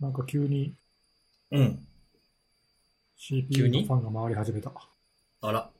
[0.00, 0.74] なんか急に
[1.50, 1.86] うん。
[3.16, 3.82] CPU 急に？
[3.86, 4.70] のファンが回り始めた。
[5.42, 5.70] あら。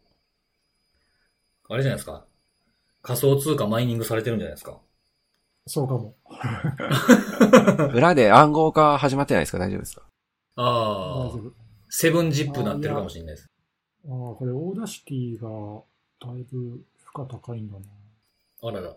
[1.68, 2.24] あれじゃないですか。
[3.02, 4.78] 仮想通貨マイニングされてるんじゃないですか。
[5.66, 6.14] そうかも。
[7.92, 9.58] 裏で暗号化始まってないですか？
[9.58, 10.02] 大丈夫ですか？
[10.56, 11.52] ああ大丈、夫。
[11.90, 13.50] セブンジップになってるかもしれないです。
[14.08, 15.48] ああ、これ Audacity が
[16.20, 17.84] だいぶ負荷高いんだな。
[18.62, 18.96] あらら。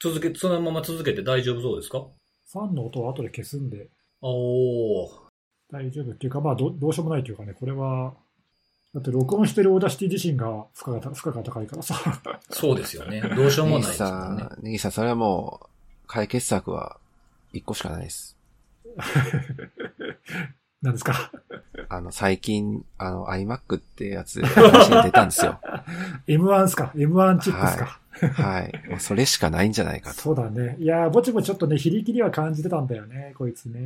[0.00, 2.04] 続け、そのまま続けて大丈夫そうですか？
[2.52, 3.88] ファンの音は後で消すんで
[4.26, 5.10] おー。
[5.70, 8.14] 大丈夫っていうか、まあどどうしようもないというかね、これは、
[8.94, 11.94] だって録音してる Audacity 自身が負荷が負荷が高いからさ。
[12.48, 13.20] そうですよね。
[13.36, 14.42] どうしようもないですもさんね。
[14.44, 15.66] ん、ネギさん、それはもう、
[16.06, 16.96] 解決策は
[17.52, 18.36] 一個しかないです。
[20.84, 21.32] なんですか？
[21.88, 25.60] あの、最近、あの、iMac ってやつ、話に出たんですよ。
[26.28, 28.88] M1 っすか ?M1 チップっすか、はい。
[28.90, 30.16] もうそれしかないんじゃないかと。
[30.20, 30.76] そうだね。
[30.78, 33.80] いやー、ぼちぼちちょっとね、非力には感じてたんだよね、こいつね。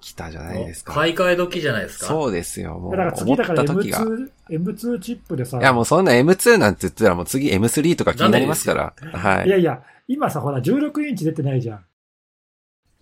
[0.00, 0.92] 来たじゃないですか。
[0.92, 2.06] 買い替え時じゃないですか？
[2.06, 2.92] そうですよ、もう。
[2.92, 3.98] だから思っ次だからた時が。
[4.00, 8.94] い M2、M2 チップでさ、や、もうそんな M2 なんて言ったらもう次 M3 とか気になりますから。
[9.18, 9.50] はいい。
[9.50, 11.84] やいや、今さ、ほら、16インチ出てないじゃん。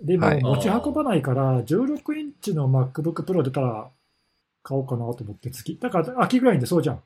[0.02, 3.90] でも、はい持ち運ばないから、16インチの MacBook Pro 出たら、
[4.62, 5.78] 買おうかなと思って次。
[5.78, 7.02] だから、秋ぐらいに出そうじゃん。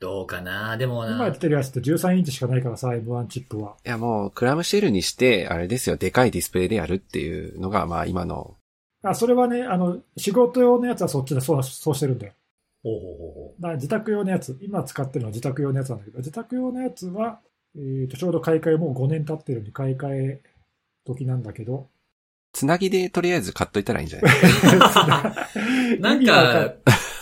[0.00, 0.76] どうかな？
[0.76, 1.38] でもな今やっ。
[1.38, 3.76] てるやつって13インチしかないからさ、M1 チップは。
[3.84, 8.56] いや、もう、クラムシェルにして、あれですよ、でかいディスプレイでやるっていうのが、まあ今の、
[9.04, 12.32] あ、それはね、あの、仕事用のやつはそっちでそう、そうしてるんだよ。
[12.82, 17.40] ほうほうほうほだから自宅用のやつ、今使ってるのは自宅用のやつなんだけど、自宅用のやつは、
[17.76, 20.40] えー、とちょうど買い替えもう5年経ってるんで買い替え
[21.04, 21.88] 時なんだけど、
[22.54, 26.00] つなぎでとりあえず買っといたらいいんじゃない。
[26.00, 26.72] なんか、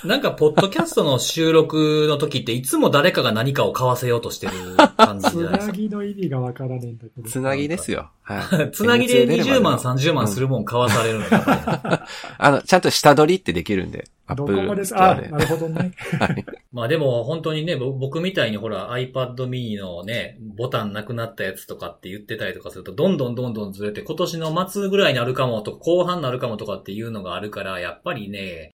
[0.05, 4.53] なんか、ポッドキャストの収録の時っていつも誰かが何かを買わせようとしてる
[4.97, 5.67] 感じつじゃないですか。
[5.67, 7.28] なぎの意味がわからねえんだけど。
[7.28, 8.11] つなぎですよ。
[8.23, 8.70] はい。
[8.75, 12.06] つなぎで M2 出るま20万、の30万するもん買わされるのが、
[12.39, 15.28] あの、ちゃんと下取りってできるんで、アップルどこまでストアで。
[15.28, 15.92] あ、なるほどね。
[16.19, 16.45] はい。
[16.73, 28.73] まあでも本当にね、ぼ僕みたいにほら iPad mini のね、ボタンなくなったやつとかって言ってたりとかすると、どんどんどんどんずれて、今年の末ぐらいになるかもとか、後半になるかもとかっていうのがあるから、やっぱりね、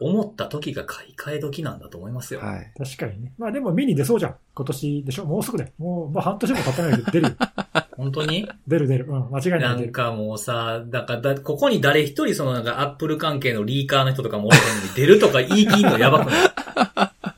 [0.00, 2.40] 思った時が買い替え時なんだと思いますよ。
[2.40, 2.72] はい。
[2.76, 3.32] 確かにね。
[3.38, 4.36] まあでもミニ出そうじゃん。
[4.54, 5.72] 今年でしょもうすぐで。
[5.78, 7.34] もう、まあ半年も経たないけど出るよ。
[7.96, 8.48] 本当に？
[8.66, 9.06] 出る出る。
[9.08, 9.90] うん、間違いなない出る。
[9.90, 16.50] んかもうさ、だからだ、ここに誰一人そのなんかアップル関係のリーカーの人とかもおれへんのに出るとか言い切んのやばくない？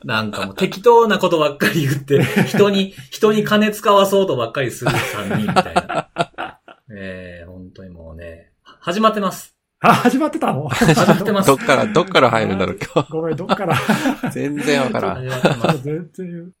[0.07, 6.09] なんかもう適当なことばっかり言って、人に、人に金使わそうとばっかりする3人みたいな。
[6.95, 9.52] ええ本当にもうね、始まってます。
[9.83, 10.67] あ、始まってたの？
[10.69, 13.75] 始まってますどっから、どっから入るんだろう、今 ごめん、どっから？
[13.75, 14.29] 日。
[14.31, 15.25] 全然わからん。
[15.29, 15.83] 始まってます。
[15.83, 16.51] 全然、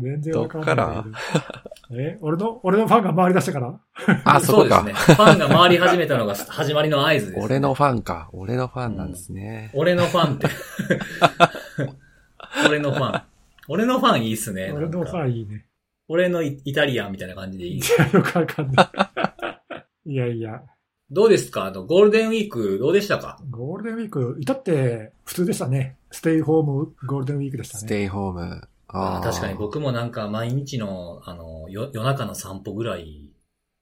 [0.00, 2.00] 全然わかんどっないんだけど。
[2.00, 3.78] え俺の、俺のファンが回り出したから？
[4.24, 4.64] あ、 そ。
[4.64, 4.92] うですね。
[4.94, 8.30] ファンが回り始めたのが始まりの合図です、俺のファンか。
[8.32, 9.70] 俺のファンなんですね。
[9.74, 10.48] 俺のファンって。
[12.66, 13.22] 俺のファン。
[13.68, 14.72] 俺のファンいいっすね。
[14.74, 15.20] 俺のフン。
[15.20, 15.66] ァンいいね。
[16.08, 17.82] 俺のイイタリアンみたいな感じでいいい。
[17.98, 18.90] や、よくわかんな
[20.06, 20.12] い。
[20.12, 20.60] いやいや、
[21.10, 21.64] どうですか？
[21.66, 23.38] あの、ゴールデンウィークどうでしたか？
[23.50, 25.96] ゴールデンウィーク、いたって普通でしたね。
[26.10, 27.80] ステイホームゴールデンウィークでしたね。
[27.82, 28.68] ステイホーム。
[28.88, 33.28] あーあ確かに僕もなんか毎日の、あの、よ夜中の散歩ぐらい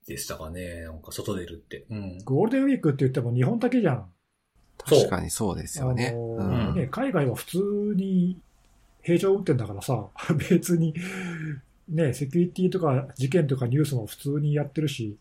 [0.07, 0.81] でしたかね。
[0.83, 1.85] なんか外出るって。
[1.89, 2.17] うん。
[2.23, 4.05] ゴールデンウィークって言っても日本だけじゃん。
[4.87, 6.09] そう確かにそうですよね。
[6.09, 7.57] あのうんね、海外は普通
[7.95, 8.39] に
[9.01, 10.07] 平常運転だからさ、
[10.49, 10.93] 別に、
[11.89, 15.17] ね、セキュリティとか事件とかニュースも普通にやってるし、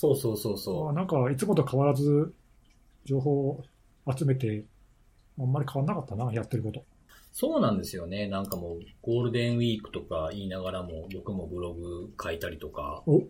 [0.00, 2.32] そうそうそうそあなんかいつもと変わらず
[3.04, 3.64] 情報を
[4.16, 4.64] 集めて、
[5.38, 6.80] あんまり変わんなかったな、やってること。
[6.80, 6.84] う。
[7.32, 8.28] そうなんですよね。
[8.28, 13.22] なんかもう、ゴールデンウィークとか言いながらも、僕もブログ書いたりとか、お、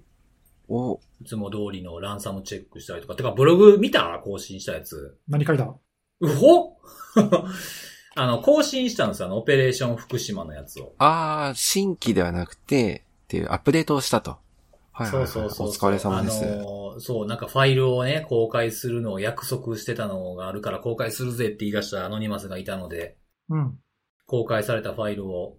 [0.68, 3.16] お、いつも通りのランサムチェックしたりとか。
[3.16, 4.20] てか、ブログ見た？
[4.22, 5.16] 更新したやつ。
[5.28, 5.74] 何書いた？
[6.20, 6.76] うほ
[8.14, 9.26] あの、更新したんですよ。
[9.26, 10.94] あの、オペレーション福島のやつを。
[10.98, 14.38] ああ、新規ではなくて、っていうアップデートをしたと。
[14.98, 15.26] はいはい、はい。
[15.28, 15.68] そうそうそう。
[15.68, 16.44] お疲れ様です。
[16.44, 23.16] あのーそう、なんかファイルをね、公開するのを約束してたのがあるから公開するぜって言い出したアノニマスがいたので、
[23.48, 23.78] うん。
[24.26, 25.56] 公開されたファイルを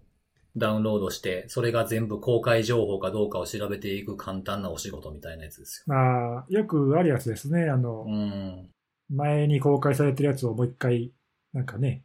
[0.58, 7.64] ダウンロードして、それが全部公開情報かどうかを調べていく簡単なお仕事みたいなやつですまあ、よくあるやつですね。
[7.64, 7.78] あよ。
[7.78, 8.70] の、うん。
[9.10, 11.14] 前に公開されてるやつをもう一回、
[11.54, 12.04] なんかね、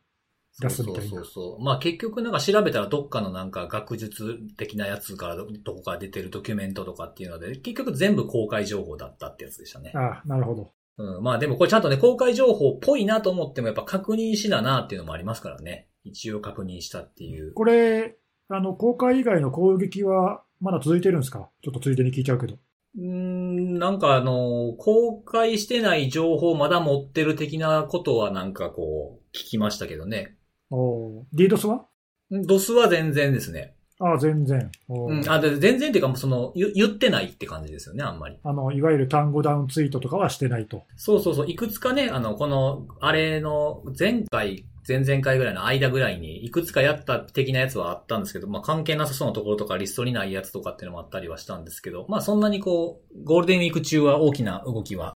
[0.60, 1.64] 出すみたいなそうそうそう。
[1.64, 9.92] まあ結局なんか調べたらどっかのなんか学術的なやつからどどこか出てるドキュメントとかっていうので、結局全部公開情報だったってやつでしたね。
[9.94, 10.70] ああ、なるほど。
[10.96, 15.88] うん、まあでもこれちゃんとね、公開情報っぽいなと思ってもやっぱ確認しななっていうのもありますからね。
[16.04, 17.52] 一応確認したっていう。
[17.54, 18.16] これ、
[18.48, 21.50] あの、公開以外の攻撃はまだ続いてるんですか？
[21.62, 22.54] ちょっとついでに聞いちゃうけど。
[22.96, 30.36] うーん、なんかあの、公開してない情報まだ持ってる的なことはなんかこう、聞きましたけどね。
[30.74, 31.86] おー DDoS は？
[32.30, 33.74] ドスは全然ですね。
[34.00, 34.72] ああ、全然。
[34.88, 35.30] うん。
[35.30, 38.38] あ、で全然っていうかその、言言ってないって感じですよね、あんまり。
[38.42, 40.82] あの、いわゆる単語ダウンツイートとかはしてないと。
[40.96, 41.50] そうそうそう。
[41.50, 55.13] いくつかね、あの、この、あれの、前回、前々回ぐらいの間ぐらいに、いくつかやった的なやつはあったんですけど、まあ関係なさそうなところとかリストにないやつとかっていうのもあったりはしたんですけど、まあそんなにこう、ゴールデンウィーク中は大きな動きは、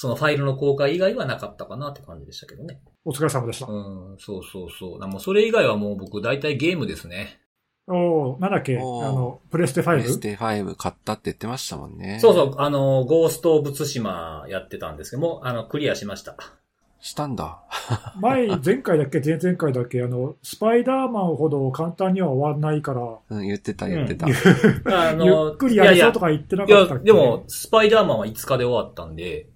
[0.00, 2.80] そのファイルの公開以外はなかったかなって感じでしたけどね。
[3.04, 3.66] お疲れ様でした。
[3.66, 3.74] う
[4.14, 4.98] ん、そうそうそう。
[5.08, 7.40] もうそれ以外はもう僕大体ゲームですね。
[7.88, 8.78] おーなんだっけ？
[8.78, 10.20] あおーの、プレステプレス 5?
[10.20, 12.18] テ5買ったって言ってましたもんね。
[12.20, 16.36] そうそう、あの、ゴースト・オブ・ツシマやってたんですけども、あの、クリアしました。
[17.00, 17.60] したんだ。
[18.20, 19.20] 前、前回だっけ？
[19.24, 20.02] 前々回だっけ？
[20.02, 24.26] あの、スパイダーマンほど簡単には終わんないから、うん、言ってた言ってた。
[24.26, 24.30] あ
[25.12, 27.04] ゆっくりやりそうとか言ってないかやったっけ？
[27.04, 29.48] でも、スパイダーマンは5日で終わったんで、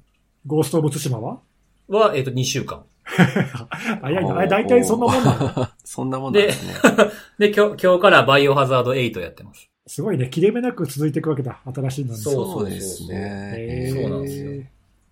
[0.47, 1.41] ゴースト・オブ・ツシマは？
[1.89, 2.85] は、えっ、と、2週間。
[3.05, 4.37] 早いな。
[4.37, 6.75] あれ、大体そんなもんなの そんなもんなんですね。
[7.39, 9.69] で、今日、今日からバイオハザード8やってます。
[9.87, 10.29] すごいね。
[10.29, 11.61] 切れ目なく続いていくわけだ。
[11.75, 12.19] 新しいのに。
[12.19, 13.91] そうそうですね。
[13.93, 14.63] そうなんですよ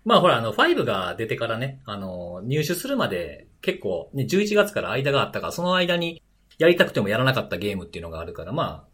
[0.03, 6.23] まあほら、あの、5が出てからね、あの、入手するまで結構、ね、11月から間があったから、その間に
[6.57, 8.91] やりたくてもやらなかったゲームっていうのがあるから、まあ、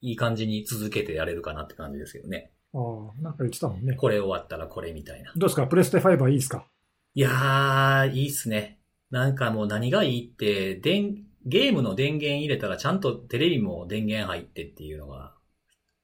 [0.00, 2.50] いい感じに続けてやれるかなって感じですけどね。
[2.74, 3.94] ああ、なんか言ってたもんね。
[3.94, 5.32] これ終わったらこれみたいな。
[5.36, 5.66] どうですか？
[5.66, 6.66] プレステ5はいいですか？
[7.14, 8.80] いやー、いいっすね。
[9.10, 15.34] なんかもう何がいいって、電、ゲームの電源入れたらちゃんとテレビも電源入ってっていうのが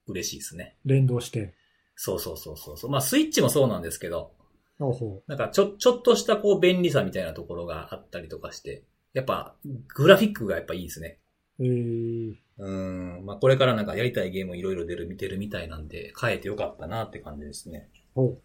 [0.07, 0.77] 嬉しいですね。
[0.85, 1.55] 連動して。
[1.97, 2.91] そうそうそうそうそう。
[2.91, 4.33] まあスイッチもそうなんですけど、
[4.79, 9.57] おほなんかちょ、ちょっとしたこう便利さみたいなところがあったりとかして、やっぱ
[9.89, 11.19] グラフィックがやっぱいいですね。
[11.59, 11.65] う。
[11.65, 13.23] えー、うん。
[13.25, 17.89] まあこれからなんかやりたいゲームいろいろ出る、見てるみたいなんで、変えてよかったなって感じですね。
[18.15, 18.37] ほ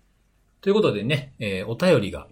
[0.61, 2.27] ということでね、えーお便りが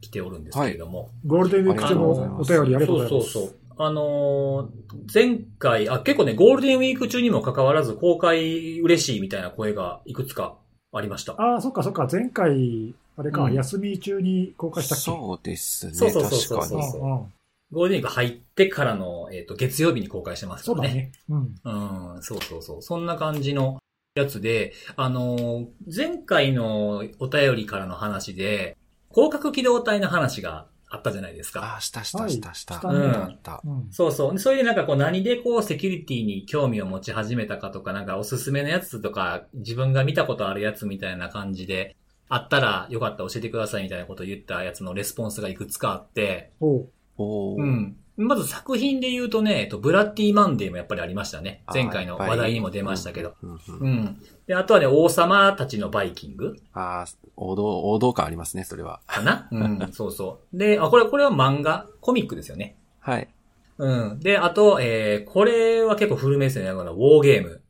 [0.00, 1.28] 来ておるんですけれども、う。
[1.28, 3.32] ゴールデンウィーク中のお便りありがとうございます。
[3.32, 3.54] そうそうそう。
[3.78, 4.68] あのー
[5.12, 10.56] 前回、あ、結構ね、ゴールデンウィーク中にもかかわらず公開嬉しいみたいな声がいくつか
[10.92, 11.32] ありました。
[11.34, 12.08] ああ、そっかそっか。
[12.10, 15.04] 前回、あれか、うん休み中に公開したっけ？
[15.04, 15.94] そうですね。
[15.94, 16.82] そうそうそうそう確かに。
[16.90, 17.32] そう
[17.72, 21.12] ゴールデンウィーク入ってからの、えっ、と、月曜日に公開してますからね。
[21.28, 21.54] そうだね。
[21.64, 22.14] うん。
[22.14, 22.82] うん、そうそうそう。
[22.82, 23.78] そんな感じの
[24.14, 28.76] やつで、あのー前回のお便りからの話で、
[29.12, 31.76] 広角機動隊の話があったじゃないですか。
[31.76, 32.74] あ、したしたしたした。
[32.74, 33.60] はいした。
[33.64, 33.88] うん。
[33.90, 34.38] そうそう。
[34.38, 41.96] それでなんかこう何でこうセキュリティに興味を持ち始めたかとか、なんかおすすめのやつとか、自分が見たことあるやつみたいな感じで、
[42.28, 46.86] あったらよかったら教えてくださいみたいなことを言ったやつのレスポンスがいくつかあって、お
[47.18, 47.96] うん。
[48.18, 51.62] まず作品で言うとね、えっと、ブラッディマンデーもやっぱりありましたね。
[51.66, 53.34] あ前回の話題にも出ましたけど。。
[53.42, 54.18] うん。
[54.46, 59.00] で、あとはね、王様たちのバイキングあー王道、王道感ありますね、それは。
[59.06, 59.48] かな？
[59.52, 60.56] うん、そうそう。
[60.56, 62.78] で、あ、これ、これは漫画、コミックですよね。
[63.00, 63.28] はい。
[63.76, 64.20] うん。
[64.20, 66.72] で、あと、えー、これは結構古めですね。
[66.72, 67.60] このウォーゲーム。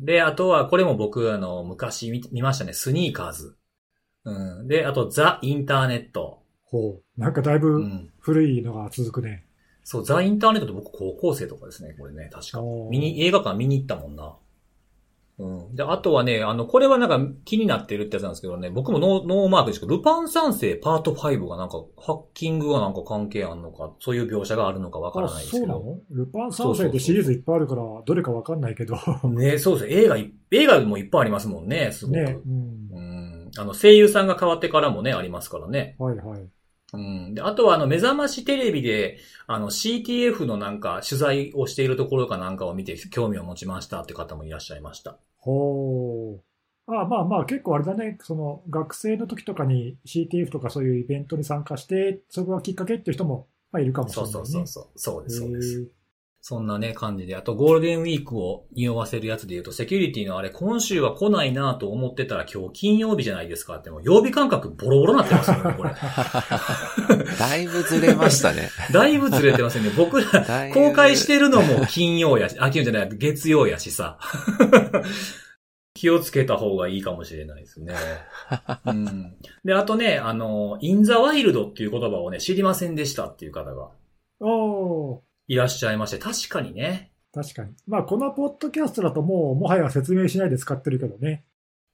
[0.00, 2.72] で、あとは、これも僕、あの、昔見見ましたね。
[2.72, 3.56] スニーカーズ。
[4.24, 4.66] うん。
[4.66, 6.42] で、あと、ザ・インターネット。
[6.76, 7.20] ほう。
[7.20, 8.10] なんかだいうぶん。
[8.18, 9.44] 古いのが続くね。
[9.84, 11.94] そう、ザ・インターネットって僕高校生とかですね。
[11.98, 14.36] これね、確か見に、映画館見に行ったもんな。
[15.38, 15.76] うん。
[15.76, 25.66] で、あとはね、あの、これはなんか気になってるってやつなんですけどね、僕もノーノーマークですけど、ルパン三世パート5がなんか、ハッキングがなんか関係あんのか、そういう描写があるのかわからないですけど。
[25.66, 25.98] そうなの？
[26.10, 28.96] ルパン三世ってシリーズいっぱいあるから、どれかわかんないけど。
[29.24, 30.02] ねそうですね。
[30.02, 32.16] 映画い、映画もいっぱいありますもんね、すごく。
[32.16, 32.38] ね。
[32.44, 33.00] うんう。
[33.00, 33.50] ん。
[33.58, 35.96] あの、声優さんが変わってからもね、ありますからね。
[35.98, 36.48] はいはい。
[36.92, 37.34] うん。
[37.34, 45.18] で、あとはあの、目覚ましテレビで、あの、CTF のなんか、取材をしているところかなんかを見て、興味を持ちましたって方もいらっしゃいました。
[45.38, 46.42] ほう。
[46.88, 54.40] ああまあまあ結構あれだね、その学生の時とかに CTF とかそういうイベントに参加して、そこがきっかけっていう人も、まあ、いるかもしれそないね。
[54.42, 54.98] うそうそうそう。
[54.98, 55.95] そうです、そうです。
[56.48, 57.34] そんなね、感じで。
[57.34, 65.90] あと、ゴールデンウィークを匂わせるやつで言うと、セキュリティのあれ、今週は来ないなと思ってたら、今日金曜日じゃないですかって、もう曜日感覚ボロボロなってますよね、これ。
[67.36, 68.70] だいぶずれましたね。
[68.92, 69.90] だいぶずれてますよね。
[69.98, 74.16] 僕ら、公開してるのも金曜やし、 あ、金曜じゃない、月曜やしさ。
[75.94, 77.92] 気をつけた方がいいかもしれないですね。
[78.86, 79.34] うん、
[79.64, 83.88] で、あとね、あの、インザワイルドっていう言葉をね、知りませんでしたっていう方が
[84.38, 87.10] おーいらっしゃいまして、確かにね。
[87.32, 87.72] 確かに。
[87.86, 91.44] まあこのポッドキャストだともうもはや説明しないで使ってるけどね。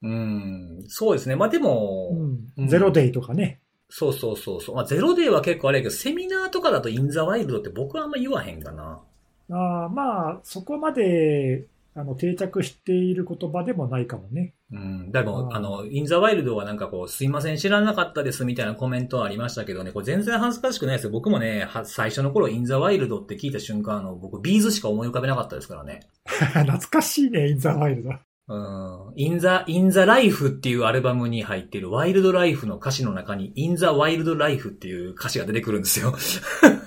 [0.03, 1.37] うん、そうですね。
[1.37, 2.53] まあでも、うん。
[2.57, 3.61] うんゼロデイとかね。
[3.89, 4.77] そうそうそうそう。
[4.77, 9.01] まあゼロデーは結構あれやけど、セミナーとかだと in the wild って僕はあんま言わへんかな。
[9.51, 14.55] ああまあそこまであの、定着している言葉でもないかもね。
[14.73, 15.13] うん。
[15.13, 21.11] でも、うんあの、 in the wild はなんかこう、すいません、知らなかったですみたいなコメントありましたけどね、これ全然恥ずかしくないですよ。
[21.11, 26.01] 僕もね、は最初の頃、 in the wild って聞いた瞬間、あの、僕、 B'z しか思い浮かべなかったですからね。
[26.25, 28.11] 懐かしいね、 in the wild。
[28.49, 29.13] うん。
[29.17, 36.15] IN THE、IN THE LIFE っていうアルバムに入ってる WILD LIFE の歌詞の中に、 in the wild life っていう歌詞が出てくるんですよ。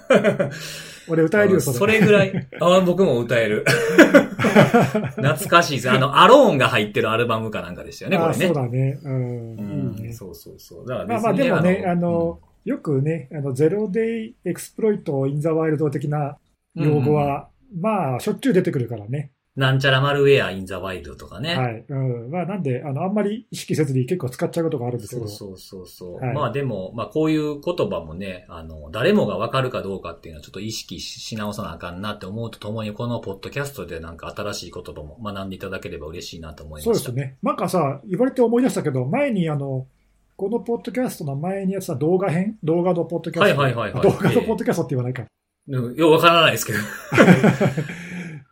[1.07, 1.77] 俺歌えるよ、それ。
[1.77, 3.65] それぐらい、あ僕も歌える。
[5.15, 5.91] 懐かしいです。
[5.91, 8.45] あの、 ALONE が入ってるアルバムかなんかでしたよね、こあれね。
[8.47, 8.99] そうだね。
[9.03, 9.13] うん。
[9.13, 9.61] う
[9.93, 10.13] んいいね。
[10.13, 10.87] そうそうそう。
[10.87, 16.37] だからまあまあでもね、あの、よくね、あの、ゼロデイ exploit、in the wild 的な
[16.75, 19.31] 用語は、まあ、しょっちゅう出てくるからね。
[19.55, 21.55] なんちゃらマルウェアインザワイルドとかね。
[21.55, 21.85] はい。
[21.87, 22.29] うん。
[22.29, 25.27] まあ、なんで、あの、あんまり意識せずに結構使っちゃうことがあるんですけど。
[25.29, 26.15] そうそうそう。
[26.17, 36.99] はいまあでも、まあこういう言葉もね、あの、誰もがわかるかどうかっていうのはちょっと意識しし直さなあかんなって思うとともに、このポッドキャストでなんか新しい言葉も学んでいただければ嬉しいなと思いました。
[37.05, 37.37] そうですね。
[37.41, 39.87] なんかさ、言われて思い出したけど、前にあの、
[40.35, 43.61] このポッドキャストの前にやってた動画編動画のポッドキャスト。
[43.61, 45.23] はいはいはいはい動画のポッドキャストって言わないか。
[45.69, 45.95] うん。
[45.95, 46.79] ようわからないですけど。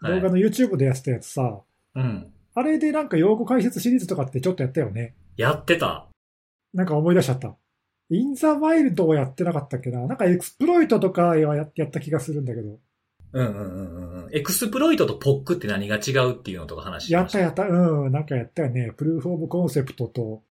[0.03, 1.61] はい動画の YouTube でやってたやつさ、
[1.95, 2.33] うん。
[2.55, 5.15] あれでなんか用語解説シリーズとかってちょっとやったよね。
[5.37, 6.07] やってた。
[6.73, 7.55] なんか思い出しちゃった。
[8.09, 12.79] in the wild をやってなかったっけななんか exploit とかはややった気がするんだけど。
[13.33, 14.29] うんうんうんうんうん。
[14.35, 17.39] exploit と PoC って何が違うっていうのとか話しました。
[17.39, 17.75] やったやった。
[17.75, 18.11] うん。
[18.11, 18.91] なんかやったよね。
[18.95, 20.43] proof of concept と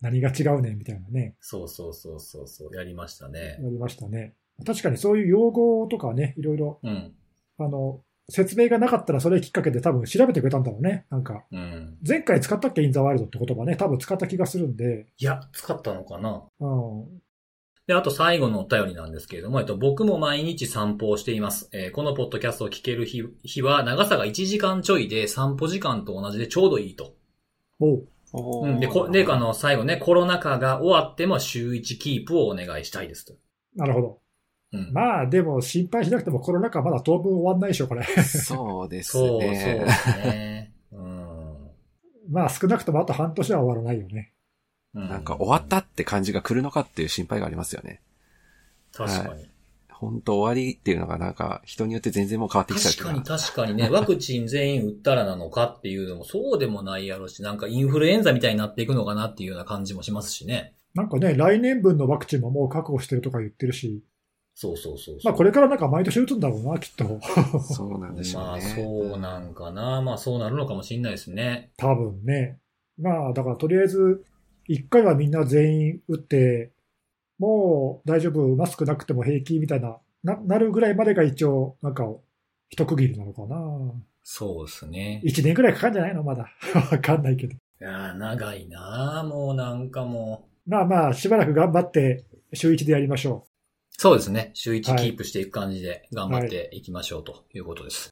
[0.00, 1.36] 何が違うねんみたいなね。
[1.40, 2.76] そうそうそうそうそう。
[2.76, 3.58] やりましたね。
[3.62, 4.34] やりましたね。
[4.66, 7.12] 確かにそういう用語とかね、いろいろ、うん。
[7.58, 11.06] あの、説明がなかったらそれきっかけで多分調べてくれたんだろうね。
[11.10, 11.98] なんか、うん。
[12.06, 17.20] 前回使ったっけインザワイルドって言葉ね、多分使った気がするんで、いや、使ったのかなうん。
[17.86, 21.68] で、あと最後のお便りなんですけれども、えっと、僕も毎日散歩をしています。
[21.72, 27.14] えーこのポッドキャストを聞ける日日は、長さが1時間ちょいで、散歩時間と同じでちょうどいいと。
[27.80, 33.34] おううん、で、こで、あの、最後ね、コロナ禍が終わっても週1キープをお願いしたいですと。
[33.76, 34.18] なるほど。
[34.74, 34.92] うん。
[34.92, 38.04] まあ、でも心配しなくてもコロナ禍まだ当分終わんないでしょ、これ。
[38.04, 39.48] そうですそう、そうね。
[39.48, 40.72] ですね。
[40.92, 41.54] うん。
[42.30, 44.32] まあ、少なくともあと半年は終わらないよね。
[44.94, 48.00] うなんか終わったって感じが来るのかっていう心配がありますよね。
[48.92, 49.46] 確かに。
[49.90, 60.74] 本当終わりっていうのがなんか人によって全然もう変わってきちゃう確かにら確かにね、 ワクチン全員打ったらなのかっていうのもそうでもないやろし、なんかインフルエンザみたいになっていくのかなっていうような感じもしますしね。
[60.94, 64.02] なんかね、来年分のワクチンももう確保してるとか言ってるし、
[64.54, 65.18] そうそうそうそう。
[65.24, 67.18] まあこれからなんか毎年打つんだろうな、きっと。
[67.60, 68.48] そうなんでしょうね。
[68.48, 70.00] まあそうなんかな。
[70.02, 71.70] まあそうなるのかもしれないですね。
[71.76, 72.58] 多分ね。
[72.96, 74.24] まあ、だからとりあえず、
[74.68, 76.70] 一回はみんな全員打って、
[77.38, 82.06] もう大丈夫、マスクなくても平気みたいな、な、なるぐらいまでが一応、なんか、
[82.70, 83.56] 一区切りなのかな。
[84.22, 85.20] そうですね。
[85.24, 86.22] 一年ぐらいかかるんじゃないの？
[86.22, 86.46] まだ。
[86.92, 87.54] わかんないけど。
[87.54, 90.70] いやー長いなもうなんかもう。
[90.70, 93.46] まあまあ、しばらく頑張って、週一でやりましょ
[93.96, 94.50] そうですね。
[94.54, 98.10] 週1はいキープしていく感じで頑張っていきましょうということです。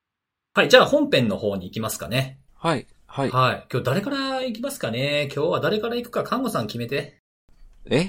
[0.55, 2.39] はい、じゃあ本編の方に行きますかね。
[2.55, 2.87] はい。
[3.07, 3.31] はい。
[3.31, 3.67] はい。
[3.71, 5.25] 今日誰から行きますかね？
[5.35, 7.19] 今日は誰から行くか、看護さん決めて。
[7.91, 8.09] え？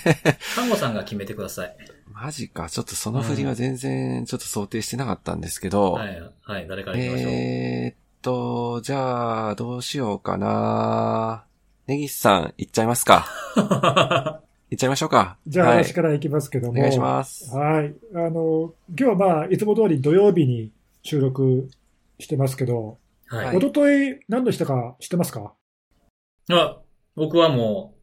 [0.54, 1.76] 看護さんが決めてください。
[2.12, 2.68] マジか。
[2.68, 5.92] ちょっとその振りは全然ちょっと想定してなかったんですけど。
[5.92, 7.30] はい、はい、誰から行きましょう？
[7.32, 11.44] えーっと、じゃあ、どうしようかな。
[11.86, 13.26] ネギスさん、行っちゃいますか。
[14.70, 15.38] 行っちゃいましょうか。
[15.46, 15.50] う。
[15.50, 16.72] じゃあ、はい私から行きますけども。
[16.72, 17.54] お願いします。
[17.54, 17.94] はい。
[18.14, 21.68] あの、今日はまあ、いつも通り土曜日に収録
[22.18, 23.56] してますけど、はい。
[23.58, 24.96] 一昨日何度したか？
[25.00, 25.52] 知ってますか？
[26.50, 26.78] あ、
[27.14, 27.94] 僕はも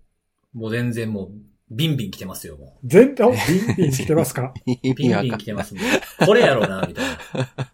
[0.56, 1.32] う、もう全然もう、
[1.70, 4.54] ビンビン来てますよ、も全体、おビンビンしてますか？
[4.66, 5.38] ビンビン。
[5.38, 5.82] 来てますね。
[6.26, 7.06] これやろうな、みたい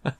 [0.03, 0.17] な。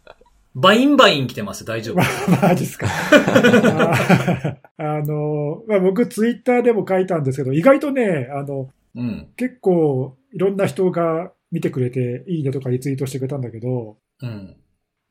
[0.59, 1.97] バインバイン来てます、大丈夫。
[2.41, 2.87] マジっすか。
[2.89, 9.27] あ あの、まあ、僕ツイッターでも書いたんですけど、意外とね、あの、うん。
[9.35, 14.55] 結構いろんな人が見てくれて、いいねとかリツイートしてくれたんだけど、うん。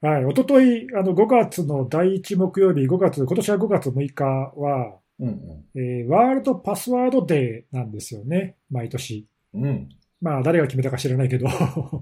[0.00, 5.64] はい、一昨日あの、5月の第1木曜日、5月、今年は5月6日は、うん。
[5.76, 9.26] えー World Password Day なんですよね、毎年。
[9.54, 9.88] うん。
[10.20, 11.46] まあ、誰が決めたか知らないけど。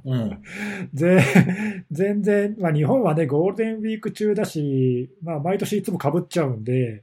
[0.05, 0.43] うん。
[0.95, 1.21] ぜ
[1.91, 7.03] 全然、まあ日本はね、ゴールデンウィーク中だし、まあ毎年いつも被っちゃうんで、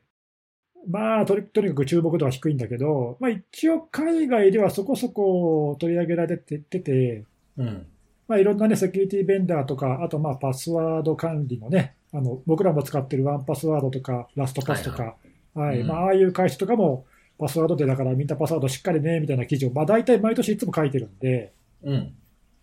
[0.88, 7.26] まあとにとにかく注目度は低いんだけど、まあ一応海外ではそこそこ取り上げられてて、
[7.58, 7.86] うん。
[8.28, 15.16] まあいろんなね、セキュリティベンダーとか、あとまあパスワード管理のね、あの、僕らも使ってるワンパスワードとか、ラストパスとか、
[15.54, 17.06] はい、うんまあああいう会社とかも、
[17.42, 21.52] パスワードでだからみんなパスワードしっかりね、みたいな記事を、まあ大体毎年いつも書いてるんで、
[21.84, 22.14] うん。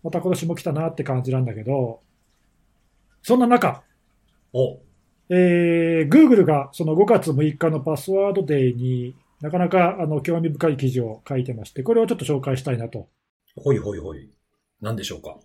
[0.01, 1.99] また今年も来たなって感じなんだけど、
[3.21, 3.83] そんな中、
[4.53, 4.79] お。
[5.29, 13.09] えー、Google がその5月6日のパスワードデーになかなかあの興味深い記事を書いてまして、これをちょっと紹介したいなと。
[13.57, 14.29] ほいほいほい。
[14.79, 15.35] 何でしょうか？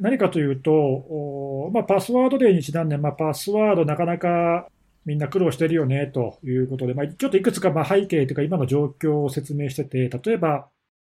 [0.00, 4.68] 何かというと、おまあ、パスワードデーにちなんで、まあ、パスワードなかなか
[5.04, 10.68] みんな苦労してるよねということで、まあ、ちょっといくつかまあ背景というか今の状況を説明してて、例えば、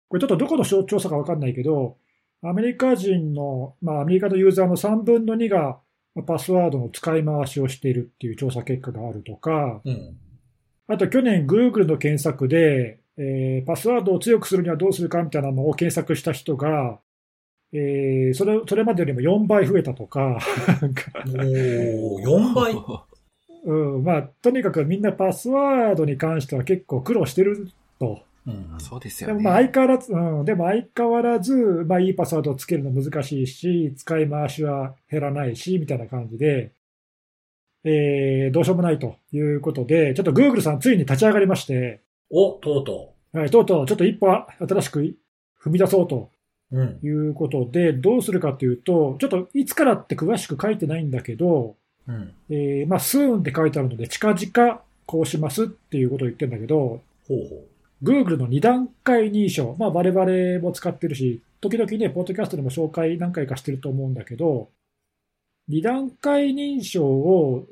[0.09, 1.97] これちょっとどこの調査かわかんないけど、
[2.43, 5.79] アメリカ人の、まあ、アメリカのユーザーの3分の2が
[6.25, 10.17] パスワードの使い回しをしているっていう調査結果があるとか、うん。
[10.87, 16.99] あと去年 Google の検索で、えーパスワードを強くするにはどうするかみたいなのを検索した人が、
[17.73, 20.39] えーそれそれまでよりも4倍増えたとか、
[21.27, 22.75] おー、4倍？
[23.63, 28.23] うんまあ、とにかくみんなパスワードに関しては結構苦労してると。
[28.47, 28.75] うん。
[28.79, 29.43] そうですでもよね。
[29.43, 31.53] まあ相変わらず、うん、でも相変わらず、
[31.87, 36.71] まあいいパスワードをつけるの難しいし、使い回しは減らないし、みたいな感じで、
[37.83, 44.27] えーどうしようもないということで、ちょっと Google さんついに立ち上がりまして、お、とうとはい、とうとうちょっと一歩
[44.59, 45.15] 新しく
[45.63, 46.35] 踏み出そうとう。
[46.73, 46.99] うん。
[47.03, 51.75] いうことで、どうするかというと、ちょっといつからって詳しく書いてないんだけど、
[52.07, 52.33] うん。
[52.49, 57.65] えーまあ、スーンって書いてあるので、近々こうしますっていうことを言ってるんだけど、ほうほ
[58.03, 64.69] Google の2段階認証、まあ、我々も使ってるし、時々ね、ポッドキャストでも紹介何回かしてると思うんだけど、
[65.69, 67.67] 2段階認証を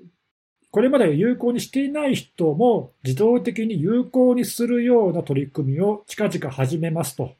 [0.71, 7.35] これまで有効にしていない人も自動的に有効にするような取り組みを近々始めますと。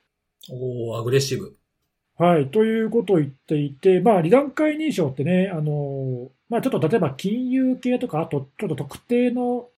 [0.50, 0.54] う。
[0.92, 1.56] おー、アグレッシブ。
[2.18, 2.50] はい。
[2.50, 9.70] ということを言っていて、まあ、二段階認証ってね、あの、まあ、ちょっと例えば金融系とか、あと、ちょっと特定の、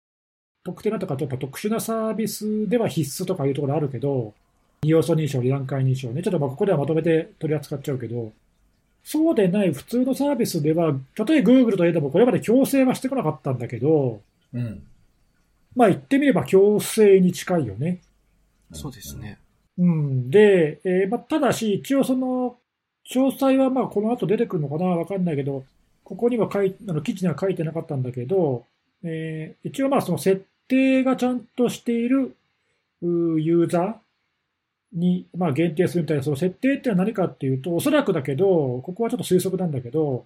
[0.64, 4.34] 特定なとか、ちょっと特殊なサービスでは必須とかいうところあるけど、
[4.84, 8.32] 二要素認証、二段階認証ね、ちょっとまあここではまとめて取り扱っちゃうけど、
[9.04, 14.22] そうでない普通のサービスでは、たとえ Google といえども、これまで強制はしてこなかったんだけど、
[14.54, 14.84] うん。
[15.76, 18.02] まあ言ってみれば強制に近いよね。
[18.74, 19.40] そうですね。
[19.78, 22.58] うん、で、えーまあ、ただし、一応その、
[23.12, 25.64] 詳細はまあこの後出てくるのかなわかんないけど、
[26.04, 28.66] ここには書いあの記事には書いてなかったんだけど、
[29.04, 32.36] えー一応まあその設定がちゃんとしている
[33.02, 33.96] ユーザー
[34.94, 40.26] にまあ限定するみたいな、その設定ってのは何かっていうと、おそらくだけど、ここはちょっと推測なんだけど、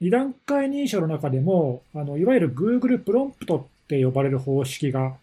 [0.00, 5.16] 二段階認証の中でも、あのいわゆる Google プロンプトって呼ばれる方式が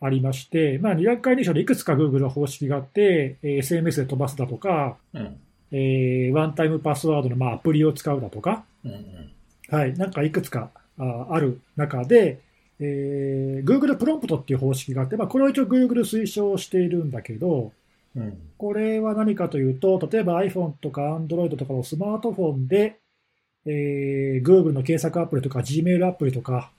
[0.00, 5.40] ありまして、まあ、二段階認証でいくつか Google の方式があって、SMS で飛ばすだとか、うん。
[5.72, 8.90] えーワンタイムパスワードのまあアプリを使うだとか、うん。
[8.92, 9.30] うん。
[9.68, 12.40] はい、なんかいくつかあある中で、
[12.80, 17.72] えー Google プロンプトっていう方式があって、まあ、これは一応 Google 推奨しているんだけど、
[18.14, 18.38] うん。
[18.58, 22.98] これは何かというと、例えば iPhone とか Android とかのスマートフォンで、
[23.66, 26.70] えー Google の検索アプリとか Gmail アプリとか、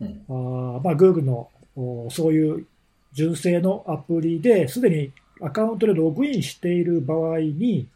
[0.00, 0.24] うん。
[0.28, 2.66] あーまあ、Google のおそういう
[3.12, 7.86] 純正のアプリですでにアカウントでログインしている場合に、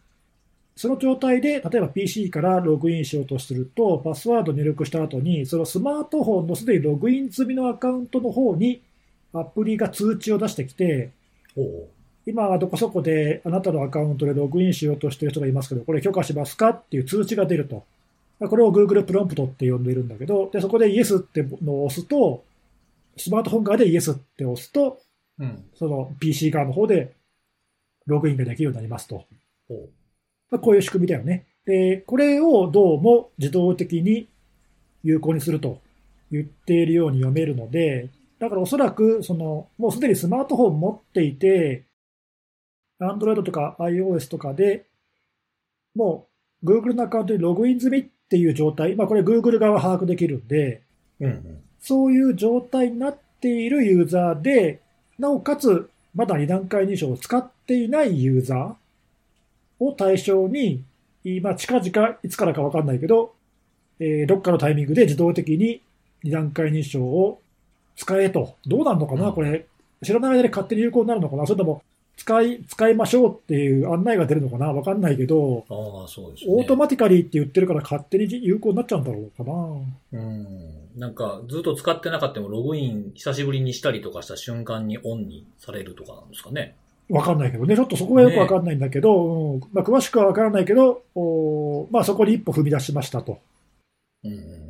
[0.77, 8.83] その状態で、例えば PC からログインしようとすると、パスワード入力した後に、そのスマートフォンのすでにログイン済みのアカウントの方に
[9.33, 11.11] アプリが通知を出してきて。
[12.29, 17.85] 今はどこそこであなたのアカウントでログインしようとしている人がいますけど、これ許可しますかっていう通知が出ると。
[18.41, 22.45] これを Google プロンプトって呼んでいるんだけど、でそこで Yes ってのを押すと、
[23.17, 24.99] スマートフォン側で Yes って押すと、
[25.39, 25.65] うん。
[25.79, 27.12] その PC 側の方で
[28.07, 29.25] ログインができるようになりますと。
[30.51, 31.47] まあこういう仕組みだよね。
[31.65, 34.29] で、これをどうも自動的に
[35.03, 35.81] 有効にすると
[36.31, 41.85] 言っているように読めるので、だからおそらく、その、もうすでにスマートフォン持っていて、
[43.01, 44.87] Android とか iOS とかで、
[45.95, 46.27] も
[46.63, 50.83] う Google のアカウントにログイン済みっていう状態、まあこれ Google 側は把握できるんで、
[51.21, 51.31] うん。
[51.31, 51.61] うん。
[51.81, 54.81] そういう状態になっているユーザーで、
[55.19, 58.75] なおかつ、まだ二段階認証を使っていないユーザー
[59.81, 60.83] を対象に、
[61.25, 63.35] 今、近々、いつからかわかんないけど、
[63.99, 65.81] えーどっかのタイミングで自動的に
[66.23, 67.41] 二段階認証を
[67.97, 68.57] 使えと。
[68.67, 69.67] どうなるのかな、うんこれ。
[70.03, 71.47] 知らない間で勝手に有効になるのかな？
[71.47, 71.83] それとも、
[72.17, 74.73] 使い、使いましょうっていう案内が出るのかな？
[74.73, 76.55] わかんないけど、ああ、そうですね。
[76.55, 79.53] オートマティカリーって言ってるから勝手に有効になっちゃうんだろうかな？
[80.12, 80.47] うん。
[80.97, 86.75] なんか、ずっと使ってなかったもログイン久しぶりにしたりとかした瞬間にオンにされるとかなんですかね。
[87.09, 89.61] わかんないけどね、ちょっとそこがよくわかんないんだけど、うん。
[89.73, 93.38] まあ、詳しくはわからないけど、おまあ、そこに一歩踏み出しましたと、
[94.25, 94.66] うん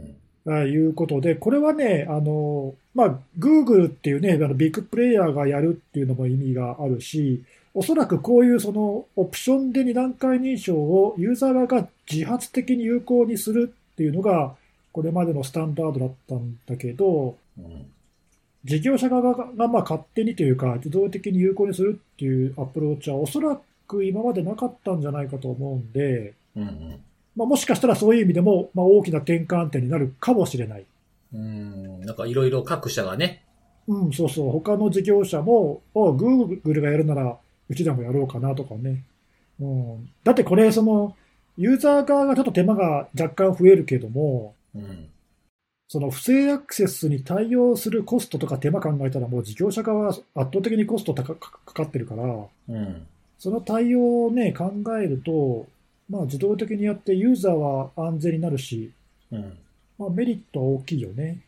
[0.68, 7.42] いうことで、これはね、あのまあ、Google っていうね、あのビッグプレイヤーがやるっていうのも意味があるし、
[7.74, 14.54] おそらくこういうそのオプションで二段階認証をユーザー側が自発的に有効にするっていうのが、
[14.92, 17.86] これまでのスタンダードだったんだけど、うん。
[18.66, 27.00] 事業者側ががまあ勝手にというか、自動的に有効にするっていうアプローチは、おそらく今までなかったんじゃないかと思うんで、うん
[27.36, 30.86] まあ、もしかしたらそういう意味でも、まあ、大きな転換点になるかもしれない。
[31.34, 31.40] うん。
[31.40, 32.00] うん。
[32.00, 33.44] なんかいろいろ各社がね、
[33.86, 37.36] うん、そうそう、他の事業者も、お Google がやるなら、
[37.68, 39.04] うちでもやろうかなとかね。
[39.60, 41.14] うん、だってこれ、その、
[41.56, 45.08] ユーザー側がちょっと手間が若干増えるけども、うん。
[45.88, 52.24] その不正アクセスに対応するコストとか手間考えたら、もう事業者側は圧倒的にコスト高かかかってるから、
[52.68, 53.06] うん。
[53.38, 55.66] その対応をね、考えると、
[56.10, 58.90] まあ自動的にやってユーザーは安全になるし、
[59.30, 59.58] うん。
[59.98, 61.42] まあメリットは大きいよね。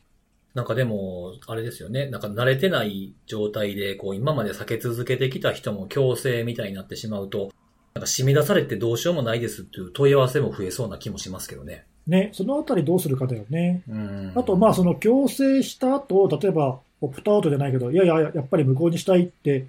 [0.54, 2.08] なんかでも、あれですよね。
[2.08, 7.52] なんか慣れてない状態で、こう今まで避け続けてきた人も強制みたいになってしまうと、
[7.94, 11.84] なんか締め出されてどうしようもないですっていう問い合わせも増えそうな気もしますけどね。
[12.08, 13.82] ね、そのあたりどうするかだよね。
[13.88, 14.32] うん。
[14.34, 19.66] あと、まあその強制した後、例えばオプトアウトじゃないけど、いやいや、やっぱり無効にしたいって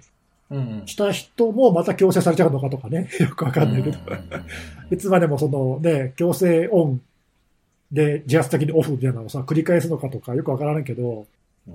[0.50, 0.82] うん。
[0.86, 3.98] した人もまた強制されちゃうのかとかね、 よくわかんないけど。
[4.90, 7.00] いつまでもそのね、強制オン
[7.92, 11.26] で自発的にオフみたいなのをさ、繰り返すのかとかよくわからないけど、
[11.68, 11.74] うん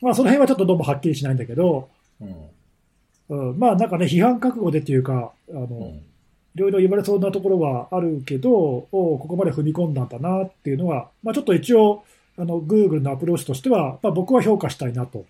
[0.00, 1.88] まあその辺はちょっとどうもはっきりしないんだけど、
[2.20, 6.02] うんうん、まあなんかね、批判覚悟でっていうか、あの、うん
[6.54, 12.04] いろいろ言われそうなところはあるけど、おここまで踏み込んだんだなっていうのは、まあちょっと一応、
[12.38, 15.24] あの、Google のアプローチとしては、まあ僕は評価したいなと。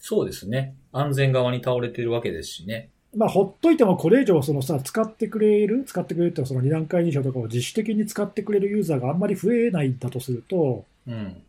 [0.00, 0.74] そうですね。
[0.92, 2.90] 安全側に倒れてるわけですしね。
[3.16, 11.42] まあほっといてもこれ以上そのさ、使ってくれる、使ってくれるってその二段階認証とかを自主的に使ってくれるユーザーがあんまり増えないんだとすると、うん。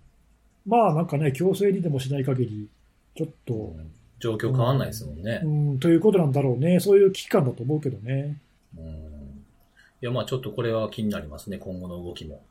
[0.65, 2.67] まあなんかね、強制にでもしない限り、
[3.15, 3.75] ちょっと、
[4.19, 5.47] 状況変わんないですもんねう。
[5.47, 6.79] ん、ということなんだろうね。
[6.79, 8.35] そういう危機感だと思うけどね。
[8.77, 9.18] うん
[10.01, 12.41] いや、まあちょっとこれは気になりますね、今後の動きも。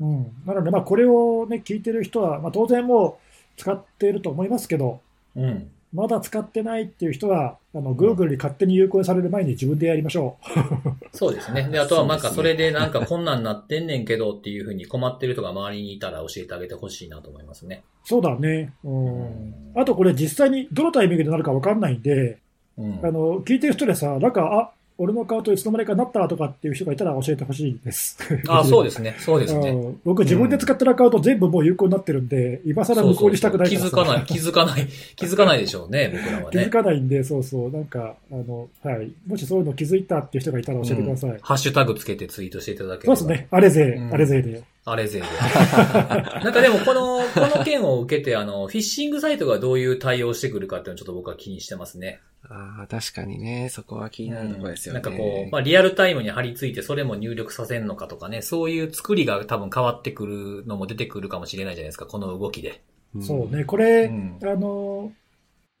[0.00, 0.32] うん。
[0.46, 3.18] なので、まあこれをね、聞いてる人は、まあ当然も
[3.56, 5.00] う使っていると思いますけど、
[5.36, 5.70] うん。
[5.92, 10.38] まだ使ってないっていう人は、あの、Google に勝手に有効にされる前に自分でやりましょ
[11.12, 11.68] そうですね。
[11.70, 17.82] で、あとはなんかそれでなんかこんなんなってんねんけどっていうふうに困ってる人が周りにいたら教えてあげてほしいなと思いますね。
[18.04, 18.08] う。
[18.08, 18.72] そうだね。
[18.84, 19.18] ううん
[19.50, 19.54] ん。
[19.74, 22.38] あとこれ実際にどのタイミングでなるかわかんないんで、
[22.78, 23.00] うん。
[23.02, 28.18] あの、聞いてる人でさ、なんか、あ、俺の顔といつの間にかなったとかっていう人がいたら教えてほしいです。
[28.48, 29.16] あ、そうですね。
[29.18, 29.70] そうですね。
[29.70, 36.66] うん僕自分で使ってるアカウント全部もう有効になってるんで、今更無効にしたくない気づかない、気づかない、気づかないでしょうね、僕らは気づね。
[36.70, 39.12] かないんで、そうそう、なんか、あの、はい。
[39.26, 41.38] もしそういうの気づいたっていう人がいたら教えてください。
[41.40, 43.16] ハッシュタグつけてツイートしていただければ。
[43.16, 43.48] そうですね。
[43.50, 44.62] あれ勢、うんあれ勢で。
[44.84, 45.28] あれぜいで。
[46.42, 52.20] なんかでもこの、この件を受けて、あの、フィッシングサイトがどういう対応してくるかっていうのをちょっと僕は気にしてますね。
[52.48, 55.00] ああ、確かにね、そこは気になるところですよね。
[55.00, 62.82] なんかこう、まあリアルタイムに貼り付いてそれも入力させるのかとかね、そういう作りが多分変わってくるのも出てくるかもしれないじゃないですか、この動きで。
[63.16, 63.64] んそうね。
[63.64, 65.12] これ、うんあの、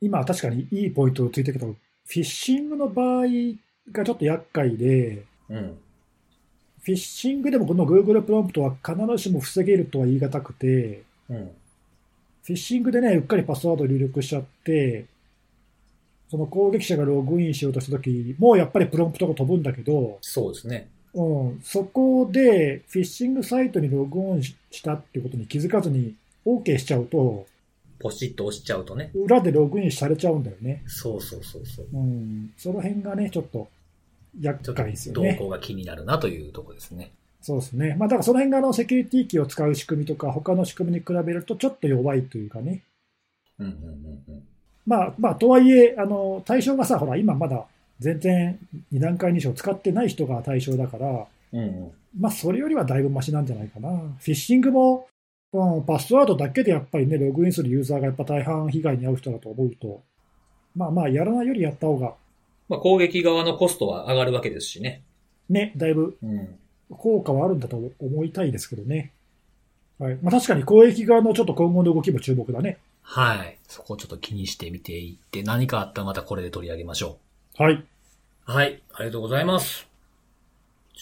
[0.00, 1.74] 今確かにいいポイントをついてるけど、
[2.06, 3.24] フィッシングの場合
[3.90, 5.78] がちょっと厄介で、うん。
[6.82, 11.50] フィッシングでもこの Google プロンプトは必ずしも防げるとは言い難くて、うん。
[12.44, 15.04] フィッシングでね、うっかりパスワードを入力しちゃって、
[16.28, 20.88] その攻撃者がログインしようとしたとき、もうやっぱりプロンプトが飛ぶんだけど、そうですね。
[21.14, 26.14] うん、そこでフィッシングサイトにログオンししたっていうことに気づかずに
[26.46, 27.46] OK しちゃうと、
[28.00, 29.12] ポチッと押しちゃうとね。
[29.14, 30.82] 裏でログインされちゃうんだよね。
[30.86, 31.86] そうそうそうそう。
[31.92, 33.68] うん、その辺がね、ちょっと
[34.40, 35.36] 厄介ですよ動ね。
[35.38, 37.12] 向が気になるなというところですね。
[37.40, 37.96] そうですね。
[37.98, 42.82] まあだからその辺があのセキュリティキーを使う仕組みとか他の仕組みに比べるとちょっと弱いというかね。
[43.58, 44.42] うんうんうんうん。
[44.86, 47.64] まあまあとはいえ、あの、対象がさ、ほら今まだ
[47.98, 48.58] 全然
[48.90, 51.92] 二段階認証を使ってない人が対象だから、うんうん。
[52.18, 53.88] まあそれよりはだいぶマシなんじゃないかな。
[53.90, 55.08] フィッシングも、
[55.52, 60.02] うん、パスワードだけでやっぱりね、ログインするユーザーがやっぱ大半被害に遭う人だと思うと、
[60.76, 62.14] まあまあやらないよりやった方が、
[62.72, 65.02] まあ攻撃側のコストは上がるわけですしね。
[65.50, 66.58] ね、だいぶうん。
[66.88, 69.12] 効果はあるんだと思いたいですけどね。
[69.98, 70.18] はい。
[70.22, 72.78] まあ確かに攻撃側のちょっと今後の動きも注目だね。
[73.02, 73.58] はい。
[73.68, 77.18] そこをちょっと気にしてみていって、何かあったらまたこれで取り上げましょ
[77.58, 77.74] はい。
[77.74, 77.84] う。
[78.46, 78.82] はい。
[78.94, 79.86] ありがとうございます。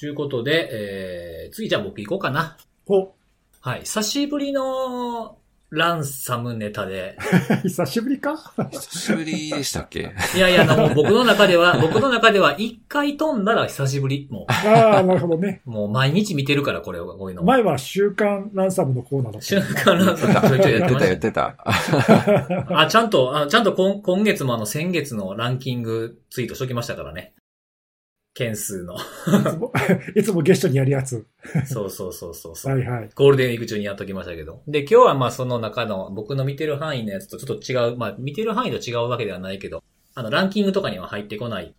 [0.01, 2.57] ということで、えー、次じゃあ僕行こうかな。
[2.89, 3.13] お、
[3.61, 3.83] はい。
[3.83, 5.37] 久しぶりの
[5.71, 7.17] ランサムネタで。
[7.63, 8.37] 久しぶりか？
[8.73, 10.13] 久しぶりでしたっけ？
[10.37, 14.27] いやいや、あの、僕の中では、 僕の中では一回飛んだら久しぶり。
[14.31, 15.63] もああ、なるほどね。
[15.67, 17.45] う、もう毎日見てるから、これを、こういうのを。
[17.45, 19.47] 前は週刊ランサムのコーナーだった。
[19.47, 21.79] 瞬間ランサムちょいちょいややってた、やってましっ
[22.09, 22.11] て
[22.51, 22.65] た。
[22.69, 22.71] た。
[22.81, 27.33] あ、ちゃんと、あちゃんと今今月もあの先月のランキングツイートしときましたからね。
[28.35, 28.97] 件数の。
[28.97, 28.99] い
[29.43, 29.73] つも、
[30.17, 31.27] いつもゲストにやるやつ。
[31.67, 32.75] そうそうそうそうそう。
[32.75, 33.11] はいはい。
[33.15, 34.63] ゴールデンウィーク中にやっときましたけど。
[34.69, 39.83] で、今日はまあその中の僕の見てる範囲のやつとちょっと違う、まあ見てる範囲と違うわけではないけど、
[40.15, 41.75] あのランキングとかには入ってこない、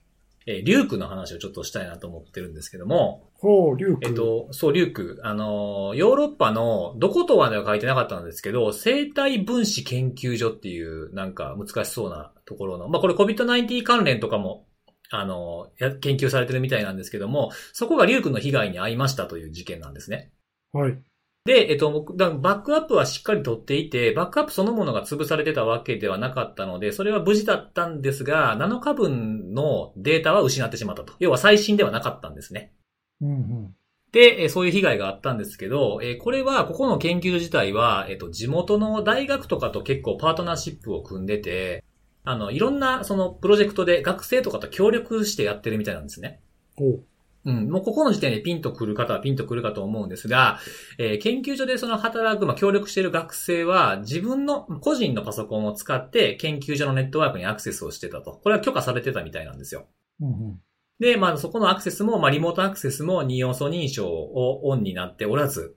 [0.46, 4.08] えーリュークの話をちょっとしたいなと思ってるんですけども、ほう、リュウク。
[4.08, 5.20] えっと、そう、リューク。
[5.24, 14.68] あのー、ヨーロッパの、どことはでは書いてなかったんですけど、生体分子研究所っていう、なんか難しそうなところの、まあこれ COVID-19 関連とかも、
[15.12, 15.70] あの
[16.00, 20.32] 研究されてるみたいなんですけども、そこがリュークの被害に遭いましたという事件なんですね。
[20.72, 20.98] はい。
[21.44, 31.14] で、えっと、僕だバックアップはしっかり取っていて、バックアップそのものが潰されてたわけではなかったので、それは無事だったんですが、7日分のデータは失ってしまったと。
[31.20, 32.74] 要は最新ではなかったんですね。
[33.22, 33.76] うんうん。
[34.12, 41.84] で、えーそういう被害があったんですけど、えーこれは、ここの研究所自体は、えっ、と、地元の大学とかと結構パートナーシップを組んでて、
[42.24, 46.42] あの、いろんな、その、プロジェクトで学生とかと協力してやってるみたいなんですね。
[46.76, 47.04] ほう。
[47.44, 50.60] うん、もうここの時点でピンとくる方はピンとくるかと思うんですが、
[51.00, 58.40] えー研究所でその働く、まあ、協力している学生は、自分の個人のパソコンを使って研究所のネットワークにアクセスをしてたと。
[58.44, 59.88] これは許可されてたみたいなんですよ。
[60.20, 60.62] うんうん。
[61.00, 65.76] で、まあ、そこのアクセスも、まあ、リモートアクセスも二要素認証をオンになっておらず、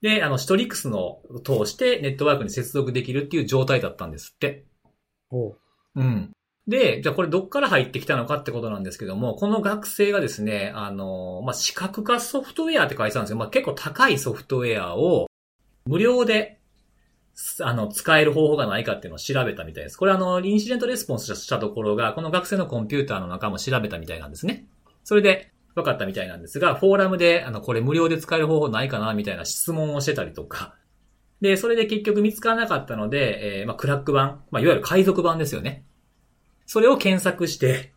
[0.00, 4.64] で、あの、シトリックスの通してネットワークに接続できるっていう状態だったんですって。
[5.30, 5.56] ほ
[5.96, 6.30] うん。
[6.68, 13.36] で、じゃあこれどっから入ってきたのかってことなんですけども、この学生がですね、あの、まあ、視覚化ソフトウェアって書いてたんですよ。
[13.36, 15.26] まあ、結構高いソフトウェアを
[15.86, 16.60] 無料で、
[17.62, 19.96] あの、使える方法がないかっていうのを調べたみたいです。
[19.96, 24.66] これあの、インシデントレスポンスしたところが、この学生のコンピューターの中も調べたみたいなんですね。
[25.04, 30.74] それで分かったみたいなんですが、フォーラムで、あの、これ無料で使える方法ないかなみたいな質問をしてたりとか、
[31.40, 35.84] で、それで結局見つからなかったので、えーまあ、クラック版、まあ、いわゆる海賊版ですよね。
[36.66, 37.94] それを検索して、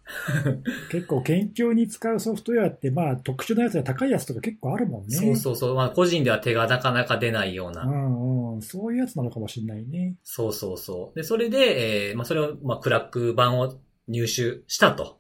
[0.48, 0.90] う。
[0.90, 5.16] 結構研究に使うソフトウェアって、まあ特殊なやつや高いやつとか結構あるもんね。
[5.16, 8.62] そうそうそう、まあ、個人では手がなかなか出ないような、うんうん。
[8.64, 10.16] そういうやつなのかもしれないね。
[10.24, 11.16] そうそうそう。
[11.16, 13.76] で、それで、えーまあ、それを、まあ、クラック版を
[14.08, 15.20] 入手したと。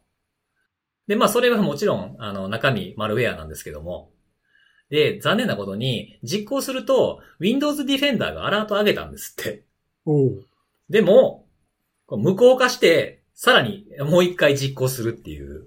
[1.05, 4.12] で、まあ、それはもちろん、あの、中身、マルウェアなんですけども。
[4.93, 9.63] で、残念なことに、実行すると、Windows Defender がアラート上げたんですって。
[10.06, 10.45] おう。
[10.88, 11.47] でも、
[12.08, 15.65] 無効化して、さらにもう一回実行するっていう。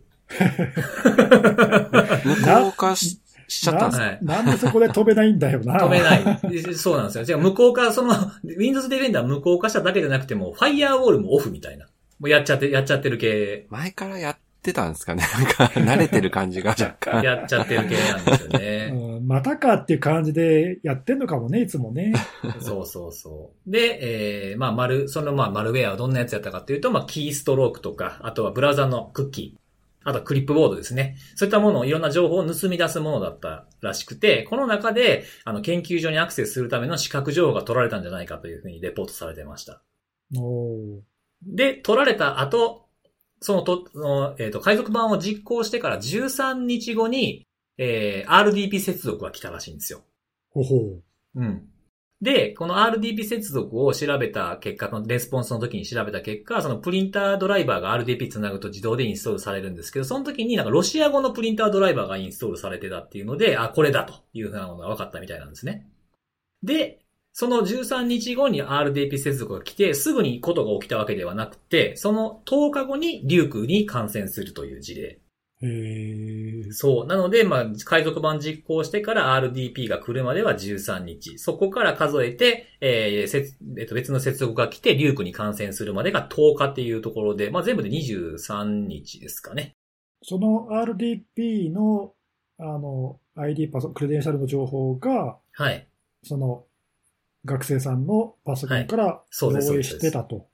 [2.25, 2.37] 無
[2.71, 5.81] 効化ししちゃったんですかはいなんでそこで飛べないんだよな。
[5.81, 6.63] 止めない。
[6.63, 7.25] でそうなんですよ。
[7.25, 11.87] じゃあ無効化、その、Windows Defender 無効化しただけじゃなくても、Firewall もオフみたいな。
[12.21, 15.23] もうやっちゃって、やっちゃってる系、前からやってたんですかね？
[15.33, 17.23] なんか、慣れてる感じが 若干。
[17.23, 18.91] やっちゃってる系なんですよね。
[19.19, 22.13] うん、またかっていう感じでやってんのかもね、いつもね。
[22.61, 23.71] そうそうそう。
[23.71, 29.61] で、えー、まあ、マル、そのまあ、マルウェアはどんなやつやったかっていうと、まあ、キーストロークとか、あとはブラウザのクッキー、
[30.09, 31.17] あとはクリップボードですね。
[31.35, 39.83] そういったものを、いろんな情報を盗み出すものだったらしくて、この中で、あの、研究所にアクセスするための視覚情報が取られたんじゃないかというふうにレポートされてました。
[41.43, 42.86] で、取られた後、
[43.41, 47.47] そのと、そのえっ、と、海賊版を実行してから13日後に、
[47.79, 50.03] えー、RDP 接続が来たらしいんですよ。
[50.51, 51.03] ほほう。
[51.35, 51.69] うん。
[52.23, 65.87] で、この RDP 接続を調べた結果、レスポンスの時に調べた結果、そのプリンタードライバーが RDP つなぐと自動でインストールされるんですけど、その時になんかロシア語のプリンタードライバーがインストールされてたっていうので、あ、これだというふうなのが分かったみたいなんですね。
[66.63, 67.06] で、
[67.39, 75.21] その13日後に RDP 接続が来て、すぐにことが起きたわけではなくて、その10日後にリュークに感染するという事例。
[75.61, 76.73] へえ。
[76.73, 77.07] そう。
[77.07, 81.39] なので、まあ、海賊版実行してから RDP が来るまでは13日。
[81.39, 89.73] そこから数えて、えーせつえっと、別の接続が来て、リュークに感染するまでが10日っていうところで、まあ、全部で23日ですかね。
[90.23, 92.15] その RDP の、
[92.59, 95.87] あの、ID パソ、クレデンシャルの情報が、はい。
[96.23, 96.65] その、
[97.47, 100.47] 学生さんのパソコンから漏洩してたと。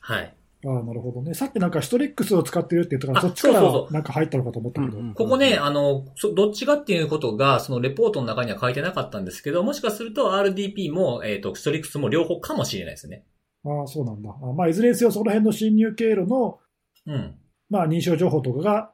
[0.00, 0.34] はい。
[0.66, 1.34] ああ、なるほどね。
[1.34, 4.98] さっきなんかシトリックスを使ってるって言ったから、あそっちからなんか入ったのかと思ったけど。
[5.14, 13.24] ここね、あの、そどっちかっていうことが、そのレポートの中には書いてなかったんですけど、もしかすると RDP も、えっ、と、ストリックスも両方かもしれないですね。
[13.64, 14.30] ああ、そうなんだ。
[14.30, 16.58] あまあ、いずれにせよその辺の侵入経路の、
[17.06, 17.34] うん。
[17.68, 18.90] まあ、認証情報とかが、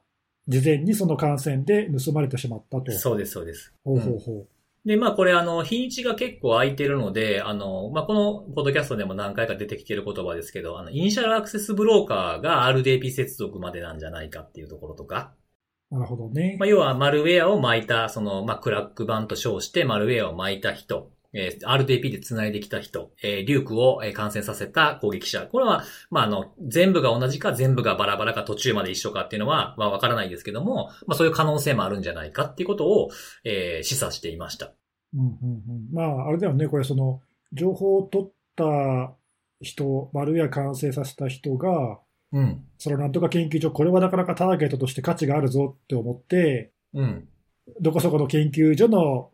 [0.47, 2.91] 事前にその感染で盗まれてしまったと。
[2.91, 3.73] そうです、そうです。
[3.83, 4.47] ほうほうほ
[4.85, 15.33] で、まあこれあの、日にちが結構空いてるので、あの、まあこのポッドキャストでも何回か出てきてる言葉ですけど、あの、イニシャルアクセスブローカーが RDP 接続までなんじゃないかっていうところとか、
[15.91, 15.95] う。
[15.95, 16.65] なるほどねま。
[16.65, 25.47] あ要はマルウェアを巻いた、その、まあクラック版と称してマルウェアを巻いた人えー RDP で繋いできた人、えーリュークをえー感染させた攻撃者。
[25.47, 33.09] これは、まあ、あの、全部が同じか全部がバラバラか途中まで一緒かっていうのは、まあ、わからないですけども、まあ、そういう可能性もあるんじゃないかっていうことを、
[33.43, 34.73] えー示唆していました。
[35.13, 37.21] うんうんうん、まあ、あれだよね、これ、その、
[37.53, 39.13] 情報を取った
[39.61, 41.99] 人、あるいは感染させた人が、
[42.33, 42.63] うん。
[42.77, 47.27] そのなんとか研究所、これはなかなかターゲットとして価値があるぞって思って、うん。
[47.81, 49.29] どこそこの研究所の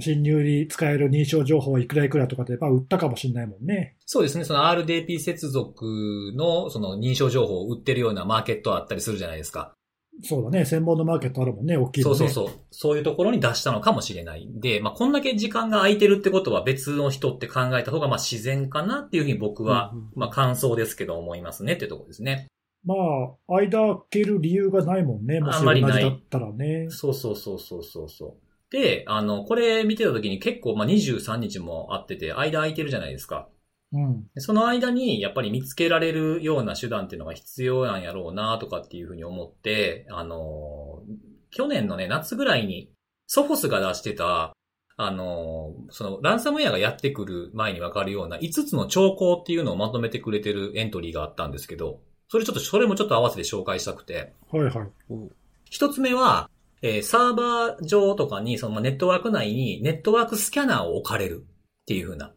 [0.00, 3.96] 侵入に使える認証情報はいくらいくらとかで、まあ、売ったかもしれないもんね。
[4.06, 4.44] そうですね。
[4.44, 9.74] その RDP 接続のその認証情報を売ってるようなマーケットあったりするじゃないですか。
[10.22, 12.16] そうだね、専門のマーケットあるもんね、大きいのね。
[12.18, 12.58] そうそうそう。
[12.70, 14.46] そういうところに出したのかもしれない。
[14.52, 22.48] で、まあ、こんだけ時間が空いてるってことは別の人って考えた方がまあ自然かなっていうふうに僕は、まあ、感想ですけど思いますねってところですね。
[22.84, 26.86] まあ、間開ける理由がないもんね、もし同じあんまりないだったらね。
[26.90, 28.49] そうそうそうそうそうそう。
[28.70, 33.48] で、あの、これ見てた時に結構まあ23日もあってて、間空いてるじゃないですか。
[33.92, 34.22] うん。
[34.34, 41.14] でその間に、やっぱり見つけられるような手段っていうのが必要なんやろうなとかっていうふうに思って、あのー
[41.52, 42.92] 去年のね、夏ぐらいに、
[43.26, 44.52] ソフォスが出してた、
[44.96, 54.88] あのーその、ランサムウェアがやってくる前にわかるような5つの兆候っていうのをまとめてくれてるエントリーがあったんですけど、それちょっと、それもちょっと合わせて紹介したくて、はいはい。
[55.08, 55.28] お
[55.68, 56.48] 一つ目は、
[56.82, 62.32] えーサーバー上とかに、そのネットワーク内にネットワークスキャナーを置かれるっていう風な。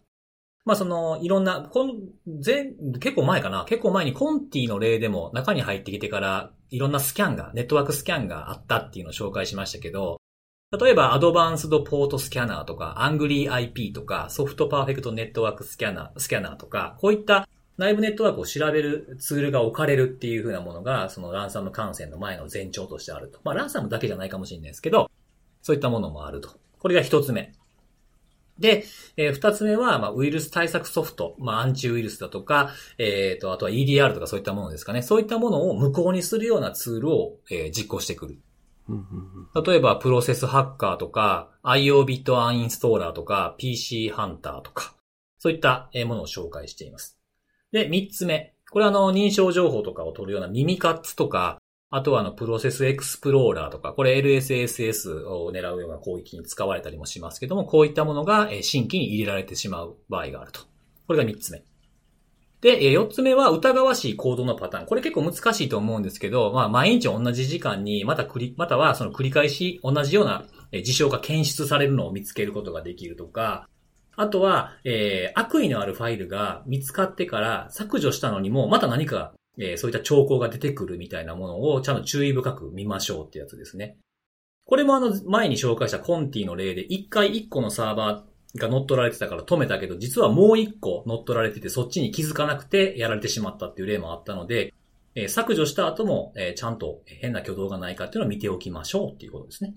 [0.65, 1.99] まあその、いろんな、こん、
[2.39, 10.17] 全、結構前かな結構前に Conti の例でも中に入ってきてから、いろんなスキャンが、ネットワークスキャンがあったっていうのを紹介しましたけど、
[10.71, 23.39] 例えば、 Advanced Port Scanner とか、 Angry IP とか、 SoftPerfect Network Scanner、Scanner とか、こういった内部ネットワークを調べるツールが置かれるっていう風なものが、そのランサム感染の前の前兆としてあると。
[23.43, 25.09] まあ、ランサムだけじゃないかもしれないですけど、
[25.61, 26.49] そういったものもあると。
[26.79, 27.53] これが一つ目。
[28.59, 28.85] で、
[29.17, 35.01] えー二つ目は、まあ、ウイルス対策ソフト、まあ、アンチウイルスだとか、えっ、と、あとは EDR とかそういったものですかね。
[35.01, 38.37] そういったものを無効にするようなツールを、えー実行してくる。
[39.65, 44.93] 例えば、プロセスハッカーとか、IO ビットアンインストーラーとか、PC ハンターとか、
[45.39, 47.12] そういったえーものを紹介しています。
[47.73, 48.53] で、三つ目。
[48.71, 51.57] これはあの、認証情報とかを取るような耳カッツとか、
[51.89, 60.61] あとはあの、プロセスエクスプローラーとか、これ LSSS を狙うような攻撃に使われたりもしますけども、こういったものが新規に入れられてしまう場合があると。
[61.07, 61.63] これが三つ目。
[62.61, 64.85] で、えー四つ目は疑わしい行動のパターン。
[64.85, 70.45] これ結構難しいと思うんですけど、まあ、毎日同じ時間に、また繰り、またはその繰り返し同じような
[70.83, 73.67] 事象が検出されるのを見つけることができるとか、
[74.15, 83.97] あとは、えー悪意のあるファイルが見つかってから削除したのにも、また何か、えーそういった兆候が出てくるみたいなものをちゃんと注意深く見ましょうってやつですね。
[84.65, 94.73] これもあの、前に紹介したコンティの例で、一回一個のサーバーが乗っ取られてたから止めたけど、実はもう一個乗っ取られてて、そっちに気づかなくてやられてしまったっていう例もあったので、
[95.15, 99.73] えー削除した後も、えーちゃんと変な挙動がないかっていうのを見ておきましょうっていうことですね。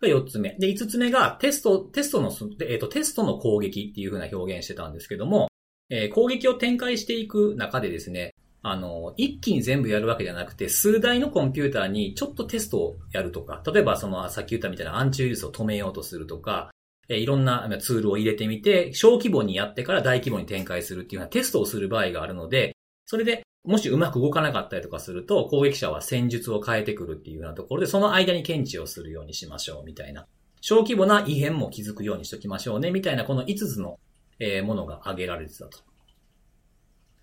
[0.00, 0.56] が4つ目。
[0.58, 2.30] で、5つ目がテスト、テストの、
[2.60, 5.48] えっ、と、テストの攻撃っていう風な表現してたんですけども、
[5.88, 16.70] えー攻撃を展開していく中でですね、あの、一気に全部やるわけじゃなくて、数台のコンピューターにちょっとテストをやるとか、例えばその、さっき言ったみたいなアンチウイルスを止めようとするとか、
[17.08, 22.75] えーいろんなツールを入れてみて、小規模にやってから大規模に展開するっていうようなテストをする場合があるので、
[23.06, 30.26] それで、もしうまく動かなかったりとかすると、攻撃者は戦術を変えてくるっていうようなところで、その間に検知をするようにしましょう、みたいな。
[30.60, 33.98] 小規模な異変も気づくようにしときましょうね、みたいなこの5つの、
[34.38, 35.78] えーものが挙げられてたと。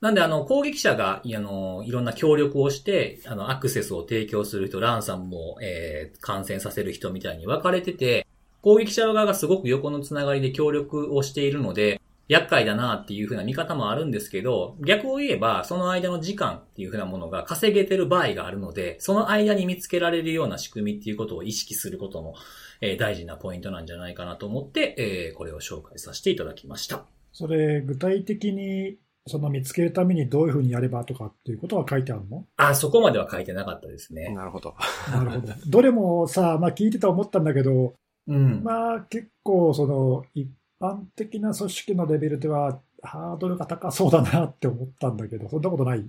[0.02, 8.26] なんで、あの、攻撃者が、あの、いろんな協力をして、あの、アクセスを提供する人、ランサムも、えー感染させる人みたいに分かれてて、
[8.62, 22.36] 攻撃者側がすごく横のつながりで協力をしているので、厄介だなっていう風な見方もあるんですけど、逆を言えば、その間の時間っていう風なものが稼げてる場合があるので、その間に見つけられるような仕組みっていうことを意識することも、
[22.82, 27.06] えー大事なポイントなんじゃないかなと思って、えーこれを紹介させていただきました。
[27.32, 32.46] それ、具体的に、その見つけるためにどういうふうにやればとかっていうことは書いてあるの？
[32.58, 34.34] あ、そこまでは書いてなかったですね。
[34.34, 34.76] なるほど。
[35.10, 35.54] なるほど。
[35.66, 37.94] どれもさ、まあ聞いてて思ったんだけど、
[38.28, 38.64] うん。
[38.64, 40.50] まあ結構その一
[40.84, 46.06] 般的な組織のレベルではハードルが高そうだなって思ったんだけど、そんなことない？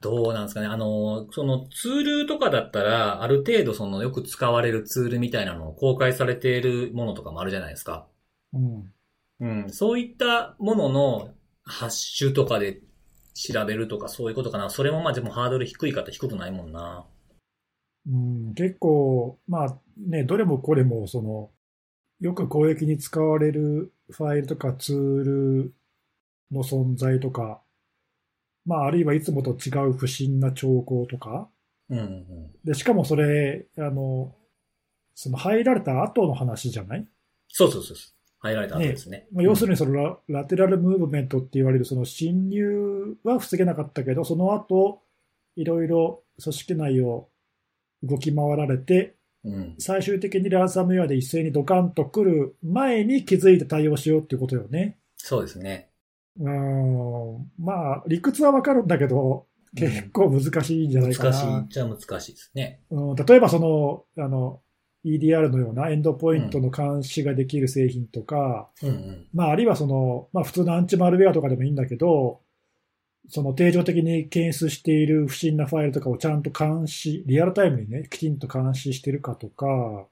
[0.00, 0.66] どうなんですかね。
[0.66, 8.06] あの、そのツールとかだったら、ある程度そのよく使われるツールみたいなのを公開されているものとかもあるじゃないですか。
[8.54, 8.92] うん。
[9.40, 9.70] うん。
[9.70, 12.80] そういったもののハッシュとかで
[13.34, 14.70] 調べるとかそういうことかな。
[14.70, 17.04] それもまあでもハードル低いかって低くないもんな。
[18.08, 21.50] うん、結構、まあね、どれもこれもその、
[22.20, 25.74] よく攻撃に使われるファイルとかツール
[26.52, 27.60] の存在とか、
[28.66, 31.48] まあ、あるいはいつもと違う不審な兆候とか、
[31.88, 32.26] うんうん。
[32.64, 34.34] で、しかもそれ、あの、
[35.14, 37.06] その入られた後の話じゃない？
[37.48, 38.12] そうそうそうそう。
[38.40, 39.26] 入られた後ですね。
[39.32, 45.02] まあ、要するにそのラ,、ラテラルムーブメントって言われるその侵入は防げなかったけど、その後、
[45.56, 47.28] いろいろ組織内を
[48.02, 49.14] 動き回られて、
[49.44, 49.74] うん。
[49.78, 54.98] 最終的にランサムウェアで一斉にドカンと来る前に気づいて対応しようっていうことよね。
[55.16, 55.90] そうですね。
[56.38, 61.30] うーん、まあ、理屈はわかるんだけど、結構難しいんじゃないかな。
[61.30, 62.80] 難しいっちゃ難しいですね。
[62.90, 64.60] うん、例えばその、あの、
[65.04, 69.26] EDR のようなエンドポイントの監視ができる製品とか、うんうん。
[69.32, 72.40] まあ、あるいはその、まあ、普通のアンチマルウェアとかでもいいんだけど、
[73.30, 79.66] その定常的に検出している不審なファイルとかをちゃんと監視、リアルタイムにね、きちんと監視してるかとか、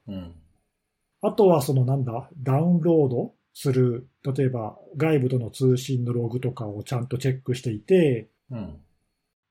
[0.07, 0.33] うん。
[1.21, 8.77] あとはそのなんだ、ダウンロードする、例えば外部との通信のログとかをちゃんとチェックしていて、うん。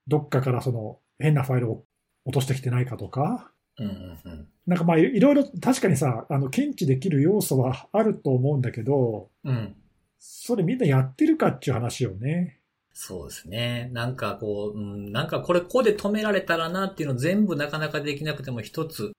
[0.06, 1.84] どっかからその変なファイルを
[2.24, 4.48] 落としてきてないかとか、うんうんうん。
[4.66, 9.76] なんかまあいいろいろ確かにさ、あの検知できる要素はあると思うんだけど、うん。
[10.18, 12.57] それみんなやってるかっていう話よね。
[13.00, 13.90] そうですね。
[13.92, 19.12] なんかこう、うん、なんかこれここで止められたらなっていうの全部なかなかできなくても一つ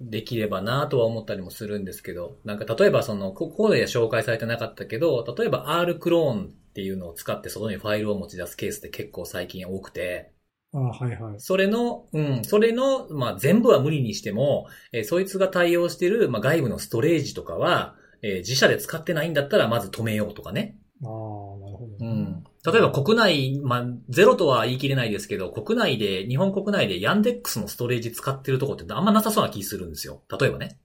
[0.00, 10.32] できればなとは思ったりもするんですけど、なんか例えばその、ここでは紹介されてなかったけど、例えば R クローンっていうのを使って外にファイルを持ち出すケースって結構最近多くて、
[10.72, 11.40] ああはいはい。
[11.40, 20.78] それの、うん、それの、まあ、全部は無理にしても、えーそいつが対応している、まあ、外部のストレージとかは、えー自社で使ってないんだったらまず止めようとかね。
[21.04, 22.31] ああ、なるほど、うん。
[22.64, 30.22] 例えば国内、まあ、ゼロとは言い切れないですけど、国内で、日本国内でヤンデックスのストレージ使ってるとこってあんまなさそうな気するんですよ。
[30.40, 30.78] 例えばね。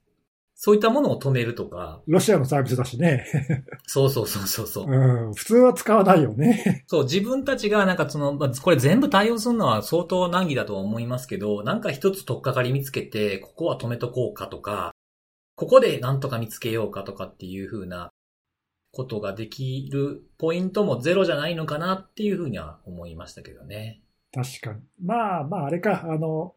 [0.60, 3.24] そういったものを止めるとか、ロシアのサービスだしね。
[3.86, 4.86] そうそうそうそうそう。
[4.90, 6.84] うん、普通は使わないよね。
[6.88, 14.92] そう、自分たちがなんかその、まあ、これ全部対応するのは相当難儀だとは思いますけど、なんか一つ取っかかり見つけて、ここは止めとこうかとか、
[15.54, 18.10] ここでなんとか見つけようかとかっていう風な
[18.98, 24.02] ことができるポイントもゼロじゃないのかなっていう風には思いましたけどね。
[24.34, 24.80] 確かに。
[25.00, 26.56] まあまあ、あれか、あの、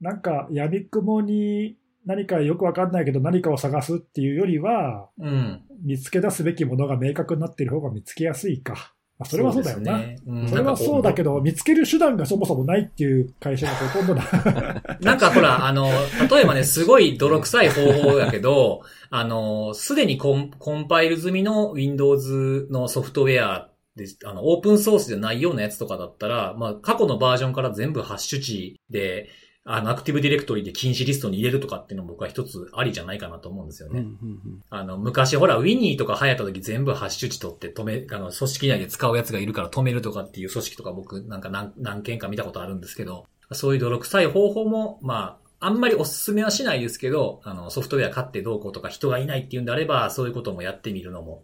[0.00, 5.62] なんか、闇雲に何かよくわかんないけど何かを探すっていうよりは、うん。
[5.84, 8.96] 見つけ出すべきものが明確になっている方が見つけやすいか。
[9.18, 9.92] まあ、それはそうだよな。
[9.92, 14.22] そ,、ねうんれはそうだけど、見つける手段がそもそもないっていう会社がほとんどだ。
[15.02, 15.90] なんかほら、あの、
[16.30, 29.28] 例えばね、すごい泥臭い方法やけど、あの、すでにコンコンパイル済みの Windows のソフトウェアで、あの、オープンソースじゃないようなやつとかだったら、まあ、過去のバージョンから全部ハッシュ値で、
[29.64, 34.00] あの、アクティブディレクトリで禁止リストに入れるとかっていうのも僕は一つありじゃないかなと思うんですよね。
[34.00, 51.42] うんうんうんあの、昔ほら、ウィニーとか流行った時全部ハッシュ値取って止め、あの、組織内で使うやつがいるから止めるとかっていう組織とか僕なんか何何件か見たことあるんですけど、そういう泥臭い方法も、まあ、あんまりおすすめはしないですけど、あの、ソフトウェア買ってどうこうとか人がいないっていうんであれば、そういうこともやってみるのも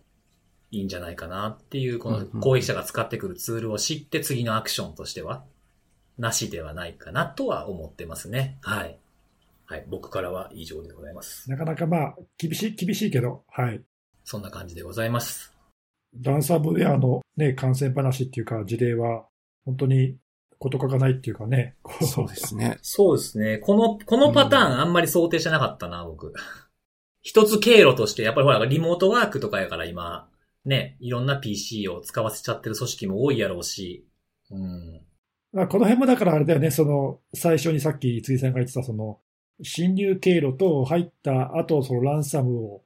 [0.71, 5.45] いいんじゃないかなっていう、この攻撃者が使ってくるツールを知って次のアクションとしては、
[6.19, 8.59] なしではないかなとは思ってますね。
[8.63, 8.99] はい。
[9.67, 9.85] はい。
[9.89, 11.51] 僕からは以上でございます。
[11.51, 13.81] なかなかまあ、厳しい、厳しいけど、はい。
[14.25, 15.53] そんな感じでございます。
[16.23, 19.27] ランサムウェアのね、感染話っていうか、事例は、
[19.65, 20.17] 本当に
[20.59, 21.75] 事欠かないっていうかね。
[21.83, 22.79] こそうですね。
[22.83, 23.59] そうですね。
[23.59, 26.33] この、このパターンあんまり想定してなかったな、僕。
[27.23, 30.29] 一つ経路として、やっぱりほら、リモートワークとかやから今、
[30.65, 34.07] ね、いろんな PC を使わせちゃってる組織も多いやろうし、
[34.51, 35.04] うん。
[35.55, 39.21] まあ、この辺もだからあれだよね、その、最初にさっき辻さんが言ってた、その、
[39.63, 42.83] 侵入経路と入った後、そのランサムを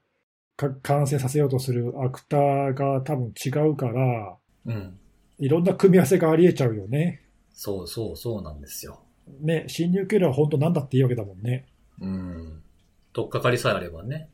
[0.59, 4.99] か完成させようとするアクターが多分違うから、うん。
[5.39, 7.23] いろんな組み合わせがあり得ちゃうよね。
[7.53, 9.01] そうそうそうなんですよ。
[9.41, 11.67] ね、侵入経路は本当なんだっていいわけだもんね。
[12.01, 12.63] うん。
[13.13, 14.29] とっかかりさえあればね。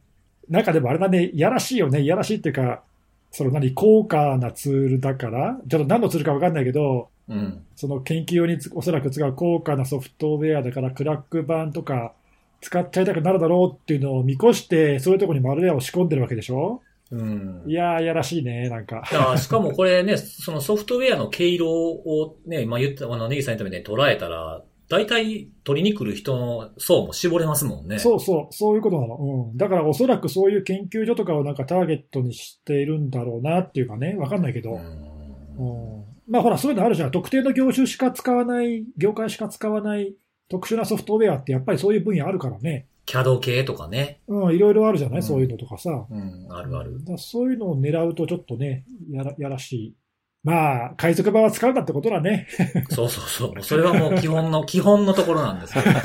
[0.49, 2.82] なんかでもあれだね、いやらしいよね、いやらしいっていうか、
[3.30, 7.64] その何、高価なツールだから、ちょっと何のツールかわかんないけど、うん。
[7.76, 12.12] その研究用につおそらく使う高価なソフトウェアだから、クラック版とか
[12.60, 16.82] 使っちゃいたくなるだろうっていうのを見越して、そういうところにマルウェアを仕込んでるわけでしょ？
[17.10, 17.62] うん。
[17.66, 19.04] いやー、いやらしいね、なんか。
[19.36, 27.98] しかもこれね、そのソフトウェアの経路をね、まあ、言った、あの、ネギさん言ったみたいに捉えたら、大体取りに来る人の層も絞れますもんね。
[27.98, 29.16] そうそう、そういうことなの。
[29.50, 29.56] うん。
[29.56, 34.72] だからおそらくそういう研究所とかをなんかターゲットにしているんだろうなっていうかね、わかんないけど。
[34.72, 34.78] うん。
[34.78, 35.93] うん
[36.28, 37.10] まあほら、そういうのあるじゃん。
[37.10, 40.14] 特定の業種しか使わない、業界しか使わない
[40.48, 42.86] 特殊なソフトウェアってやっぱりそういう分野あるからね。
[43.06, 44.20] キャド系とかね。
[44.28, 46.06] うん、いろいろあるじゃない、うんそういうのとかさ。
[46.10, 47.18] うん、あるあるだ。
[47.18, 49.94] そういうのを狙うとちょっとね、やらやらしい。
[50.42, 52.46] まあ、海賊版は使うなってことだね。
[52.90, 53.62] そうそうそう。
[53.62, 55.84] それはもう基本の、 基本のところなんですよ。
[55.84, 56.02] は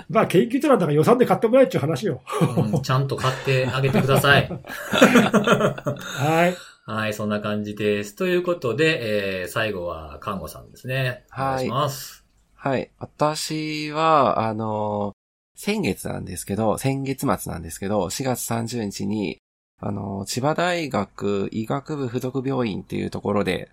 [0.08, 2.22] まあ、研究所なんだから予算で買ってもらえっちゅう話よ。
[2.40, 2.82] い、うん。
[2.82, 4.48] ちゃんと買ってあげてください。
[6.00, 6.56] はい。
[6.90, 8.16] はい、そんな感じです。
[8.16, 11.26] ということで、えー、最後は看護さんですね。
[11.34, 12.24] お願いします。
[12.54, 12.90] はい。
[12.98, 15.12] 私は、あの、
[15.54, 19.36] 先月なんですけど、先月末なんですけど、4月30日に、
[19.78, 23.70] あの、千葉大学医学部附属病院っていうところで、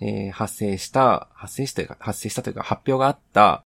[0.00, 3.64] えー発生した、発生したというか、発生したというか、発表があった、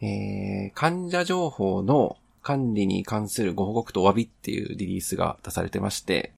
[0.00, 6.32] えー患者情報の管理に関するご報告とお詫びっていうリリースが出されてまして、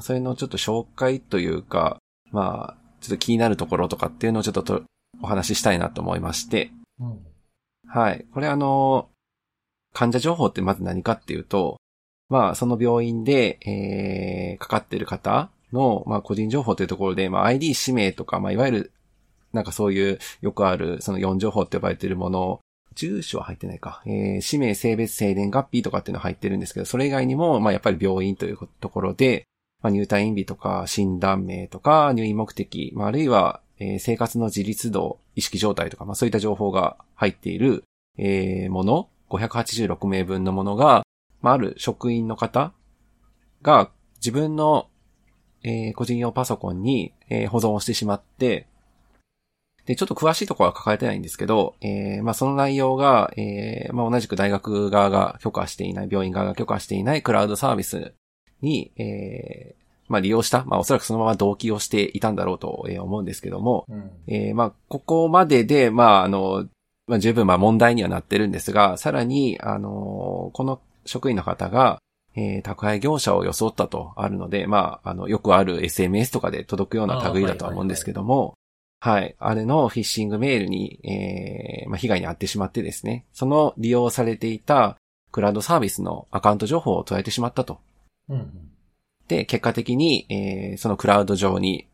[0.00, 1.98] それのちょっと紹介というか、
[2.30, 4.82] まあ、ちょっと気になるところとかっていうのをちょっとと
[5.22, 6.70] お話ししたいなと思いまして、
[7.00, 7.18] うん。
[7.86, 8.26] はい。
[8.32, 9.08] これあの、
[9.92, 11.78] 患者情報ってまず何かっていうと、
[12.28, 18.92] まあ、その病院で、えー、かかってる方の、まあ、個人情報というところで、まあ、ID 氏名とか、まあ、いわゆる、
[19.52, 22.60] なんかそういう、よくある、その4情報って呼ばれているもの、
[22.94, 24.02] 住所は入ってないか。
[24.06, 29.44] えー、氏名、性別、生年月日とかっていうのは入ってるんですけど、それ以外にも、まあ、やっぱり病院というところで、
[29.84, 37.84] まあ、入退院日とか、診断名とか、入院目的、まあ、あるいは、えー生活の自立度、意識状態とか、まあ、そういった情報が入っている、
[38.16, 41.02] えーもの、586名分のものが、
[41.42, 42.72] まあ、ある職員の方
[43.60, 44.88] が自分の、
[45.62, 48.66] えー個人用パソコンに、えー保存をしてしまって、
[49.84, 58.14] で、ちょっと詳しいところは書かれてないんですけど、えーまあ、その内容が、えーまあ、同じく大学側が許可していない、病院側が許可していないクラウドサービス
[58.64, 64.10] に、えーまあ、利用した、まあ、おそらくそのまま同期をしていたんだろうとえー思うんですけども、うん。
[64.26, 66.66] えーまあ、ここまでで、まあ、あの、
[67.06, 71.98] まあ、十分、まあ、問題にはなってるんですが、さらに、あの、この職員の方が、
[72.36, 78.54] えー宅配業者を装ったとあるので、まあ、あの、よくある SMS とかで届くような類だとは思うんですけども、
[79.00, 79.36] はい。
[79.38, 84.96] あれのフィッシングメールに、えーまあ、被害に遭ってしまってですね、その利用されていた
[85.30, 87.80] クラウドサービスのアカウント情報を捉えてしまったと。
[88.28, 88.70] うん。
[89.28, 91.86] で、結果的に、えーそのクラウド上に、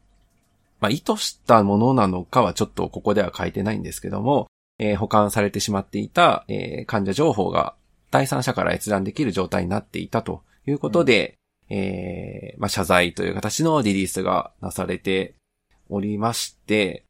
[0.80, 7.74] まあ、意図したものなのかはちょっとここでは書いてないんですけども、えー保管されてしまっていた、えー患者情報が
[8.10, 11.34] 第三者から閲覧できる状態になっていたということで、
[11.68, 15.34] えーまあ、謝罪という形のリリースがなされて
[15.88, 17.09] おりまして、うん。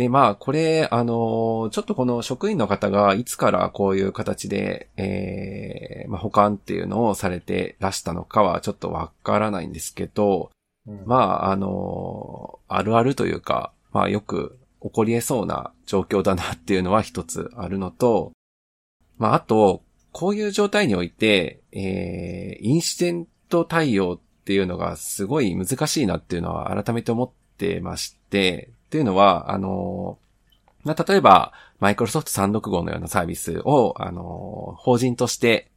[0.00, 10.52] で、まあ、これ、あのちょっとこの職員の方がいつからこういう形で、えーまあ、保管っていうのをされてらしたのかはちょっとわからないんですけど、
[10.86, 11.02] うん。
[11.04, 18.32] まあ、あのあるあるというか、まあ、よく起こり得そうな状況だなっていうのは一つあるのと、
[19.18, 19.82] まあ、あと、
[20.12, 30.18] こういう状態において、えーインシデント対応っていうのがすごい難しいなっていうのは改めて思ってまして、っていうのは、あの
[30.82, 35.70] まあ、例えば、マイクロソフト365のようなサービスを、あの法人として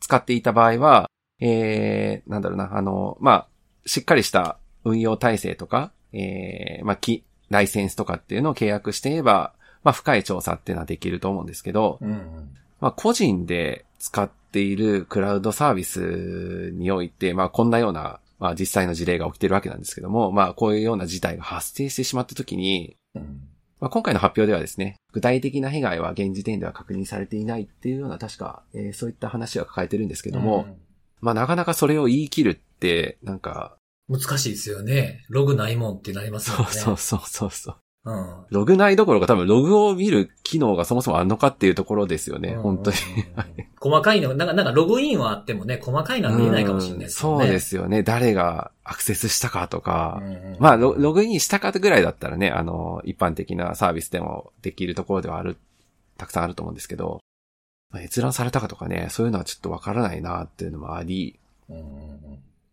[0.00, 1.08] 使っていた場合は、
[1.38, 3.48] えー、なんだろうな、あのまあ、
[3.86, 9.52] しっかりした運用体制とか、えー、まあ、き、ライセンスとかっていうのを契約していれば、
[9.84, 12.10] まあ、深い調査っていうのはできると思うんですけど、うん。
[12.10, 12.56] うん。
[12.80, 23.48] まあ、個人で使っているクラウドサービスにおいて、まあ、こんなような、まあ、実際の事例が起きてるわけなんですけども、まあ、こういうような事態が発生してしまったときに、うん。
[23.80, 30.76] まあ、今回の発表ではですね、具体的な被害は現時点では確認されていないっていうような、確か、えーそういった話は抱えてるんですけども、
[31.22, 33.78] まあ、なかなかそれを言い切るって、なんか、
[34.10, 35.24] うん、難しいですよね。
[35.30, 36.72] ログないもんってなりますもんね。
[36.72, 38.10] そうそうそうそうそう。
[38.10, 38.34] うん。
[38.50, 42.96] ログないどころか多分ログを見る機能がそもそもあるのかっていうところですよね、うん本当に。。
[43.80, 47.34] 細かいの、なんか、なんかログインはあってもね、細かいのは見えないかもしれないですよね。
[47.34, 48.02] うんそうですよね。
[48.02, 50.20] 誰がアクセスしたかとか。
[50.22, 55.56] うんうんまあロ、ログインしたかぐらいだったらね、あの、一般的なサービスでもできるところではある、
[56.16, 57.20] たくさんあると思うんですけど、
[57.90, 61.38] まあ閲覧されたかとかね、そういうのはちょっとわからないなっていうのもあり、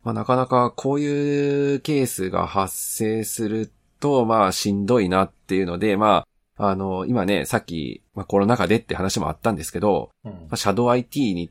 [0.03, 3.73] まあ、なかなかこういうケースが発生すると、
[4.25, 6.25] まあ、しんどいなっていうので、ま
[6.57, 11.49] あ、あの、今ね、さっき、まあ、コロナ禍でって話もあったんですけど、うんまあ、シャドウ IT に、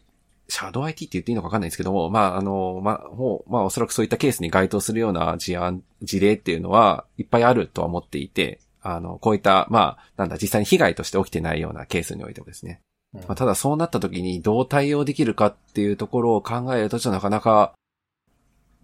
[0.49, 12.81] シャドウ IT って言っていいのかわかんないですけども、まあ、あの、まあ、もう、まあ、おそらくそういったケースに該当するような事案、事例っていうのは、いっぱいあるとは思っていて、あの、こういった、まあ、なんだ、実際に被害として起きてないようなケースにおいてもですね。
[13.15, 17.73] うんまあ、ただそうなった時にどう対応できるかっていうところを考えるとちょっとなかなか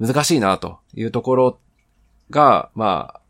[0.00, 1.58] 難しいなというところ
[2.30, 3.20] が、まあ、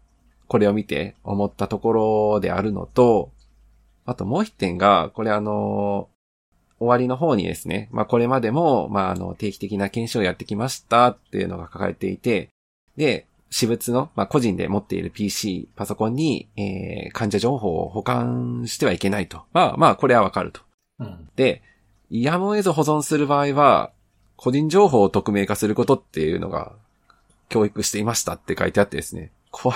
[0.49, 3.31] これを見て思ったところであるのと、
[4.05, 6.09] あともう一点が、これあの、
[6.79, 12.51] 終わりの方にですね、まあこれまでも、まああの定期的な検証をやってきましたっていうのが書かれていて、
[12.97, 19.43] で、私物の、まあ個人で持っている PC、パソコンに、えー、患者情報を保管してはいけないと。
[19.53, 20.61] まあまあこれはわかると。
[21.01, 21.29] うん。
[21.37, 21.63] で、
[22.11, 23.91] やむを得ず保存する場合は、
[24.37, 26.73] 個人情報を匿名化することっていうのが、
[27.49, 29.31] 教育していましたって書いてあってですね。
[29.51, 29.73] こ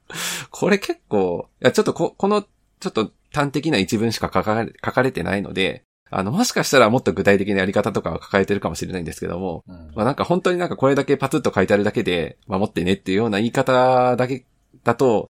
[0.50, 14.44] これ結構、いや、ちょっとこ、この、ちょっと端的な一文しか書かれ、書かれてないので、あの、もしかしたらもっと具体的なやり方とかは書かれてるかもしれないんですけども、うんまあなんか本当になんかこれだけパツッと書いてあるだけで、守ってねっていうような言い方だけ
[14.84, 15.30] だと、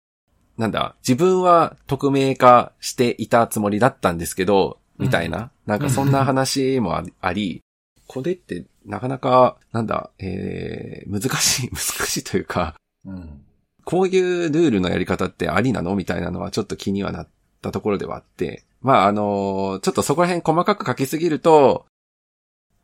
[0.57, 7.61] なんだ、自分は匿名化していたつもりだったんですけど、みたいな、なんかそんな話もああり、
[8.07, 12.75] これってなかなか、なんだ、えー、難しい、 難しいというか、
[13.05, 13.44] うん。
[13.85, 15.95] こういうルールのやり方ってありなの？
[15.95, 17.27] みたいなのはちょっと気にはなっ
[17.61, 21.85] たところではあって、まああのちょっとそこら辺細かく書きすぎると、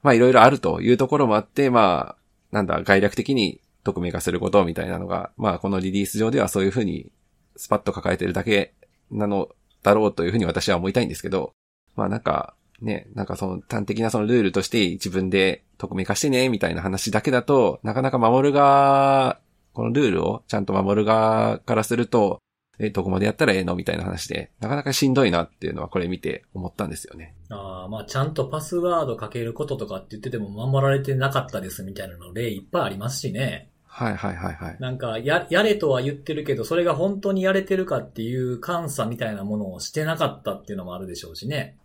[0.04, 7.12] まあいろいろあるというところもあって、まあ、なんだ、概略的に匿名化することみたいなのが、まあこのリリース上ではそういうふうに
[7.56, 8.74] スパッと抱えてるだけ
[9.10, 9.50] なの
[9.84, 11.52] だろうというふうに私は思いたいんですけど、
[11.96, 19.40] まあなんか、ね、なんかその端的なそのルールとして自分で匿名化してね、みたいな話だけだと、なかなか守る側、
[19.74, 22.40] このルールをちゃんと守る側からすると、
[22.80, 27.36] え、どこまでやったらええのみたいな話で、なかなかしんどいなっていうのはこれ見て思ったんですよね。
[27.50, 33.70] ああ、まあちゃんとパスワードかけることとかって言ってても守られてなかったですみたいなの例いっぱいありますしね。
[33.86, 34.78] はいはいはいはい。
[34.80, 41.76] なんか、や、やれとは言ってるけど、それが本当にやれてるかっていう監査みたいなものをしてなかったっていうのもあるでしょうしね。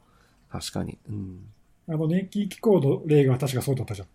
[0.49, 0.99] 確かに。
[1.11, 1.41] うん。
[1.89, 4.09] あの、年金機構の例が確かそうだったじゃん。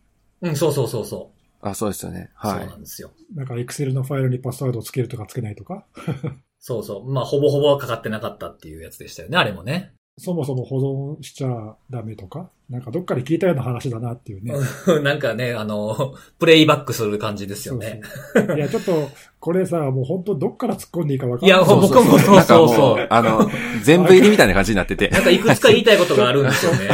[0.47, 1.32] うん、そうそうそうそ
[1.62, 2.32] あ、そうですよね。
[2.43, 2.47] う。
[2.47, 2.70] はいそう。
[2.70, 3.12] なんですよ。
[3.36, 5.86] なんか、エクセルのファイルにパスワードをつけるとかつけないとか？
[6.59, 7.12] そうそう。
[7.12, 9.93] まあ、ほぼほぼかかってなかったっていうやつでしたよね、あれもね。
[10.18, 12.51] そもそも保存しちゃダメとか？
[12.72, 14.53] なんか、どっかで聞いたような話だなっていうね。
[15.03, 18.01] なんかね、あの、プレイバックする感じですよね。
[18.34, 19.09] そうそういや、ちょっと、
[19.41, 21.57] これさ、もう本当どっから突っ込んでいいか分かんない。
[21.57, 23.51] いや僕もそうなんかもそうそうあの、
[23.84, 25.09] 全部入りみたいな感じになってて。
[25.09, 26.89] なんかいくつか言いたいことがあるんですよね。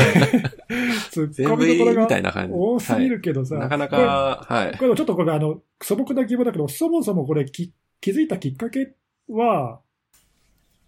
[1.14, 2.54] 突っ全込みみどころがたいな感じ。
[2.56, 3.56] 多すぎるけどさ。
[3.56, 4.78] はいなかなか、はい。
[4.78, 7.72] これちょっとこれあの、素朴な疑問だけど、そもそもこれき
[8.02, 8.94] 気づいたきっかけ
[9.30, 9.80] は、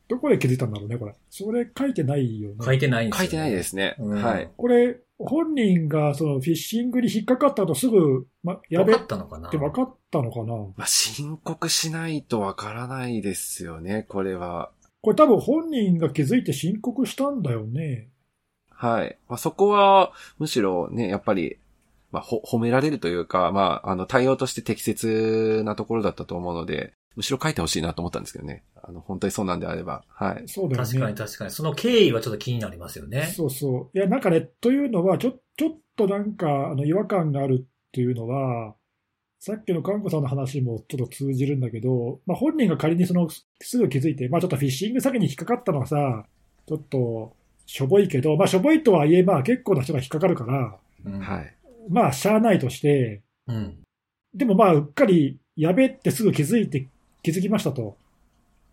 [0.10, 1.14] どこで気づいたんだろうね、これ。
[1.30, 2.56] それ書いてないよね。
[2.62, 3.96] 書いてないんですよ、書いてないですね。
[4.00, 4.50] うんはい。
[4.58, 9.50] これ、本人がそのフィッシングに引っかかった後すぐ、ま、やべっ分かったのかな？
[9.50, 10.54] て分かったのかな？
[10.56, 14.72] まあ、申告しないとわからないですよね、これは。
[15.02, 18.10] これ多分本人が気づいて申告したんだよね。
[18.72, 19.18] はい。
[19.28, 21.58] まあ、そこは、むしろね、やっぱり、
[22.12, 28.64] まあ、ほ、褒められるというか、まあ、あの、対応として適切なところだったと思うので、むしろ書いてほしいなと思ったんですけどね。
[28.82, 30.04] あの、本当にそうなんであれば。
[30.08, 30.44] はい。
[30.48, 30.88] そうだよね。
[30.88, 31.52] 確かに確かに。
[31.52, 33.34] その経緯はちょっと気になりますよね。
[33.36, 33.98] そうそう。
[33.98, 38.76] いや、なんかね、というのは、ちょ、ちょっとなんか、あの、違和感があるっていうのは、
[39.40, 46.26] さっきの看護さんの話もちょっと通じるんだけど、まあ本人が仮にその、すぐ気づいて、まあちょっとフィッシング詐欺に引っかかったのはさ、
[46.68, 47.36] ちょっと、
[47.66, 51.20] しょぼいけど、まあしょぼいとはいえ、まあ結構な人が引っかかるから、うん。
[51.20, 51.56] はい。
[51.90, 53.78] まあしゃあないとして、うん。
[54.34, 56.88] でもまあうっかりやべってすぐ気づいて、
[57.24, 57.98] 気づきましたと。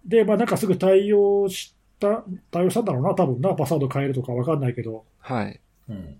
[0.04, 5.04] で、まあなんかすぐ対応した、対応したんだろうな、多分な、パスワード変えるとかわかんないけど。
[5.18, 5.60] はい。
[5.88, 6.16] うん。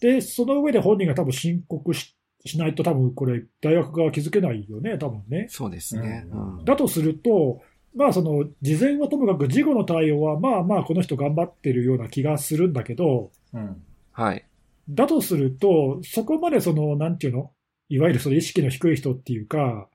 [0.00, 5.46] で、その上で本人が多分申告ししないと多分これ大学側は気づけないよね、多分ね。
[5.50, 6.26] そうですね。
[6.32, 6.64] ううんん。
[6.64, 7.60] だとすると、
[7.94, 13.82] まあその、事前はともかく事後の対応はまあまあこの人頑張ってるような気がするんだけど、うん。
[14.12, 14.44] はい。
[14.88, 17.50] だとすると、そこまでその、なんていうの？
[17.90, 19.88] いわゆるその意識の低い人っていうか、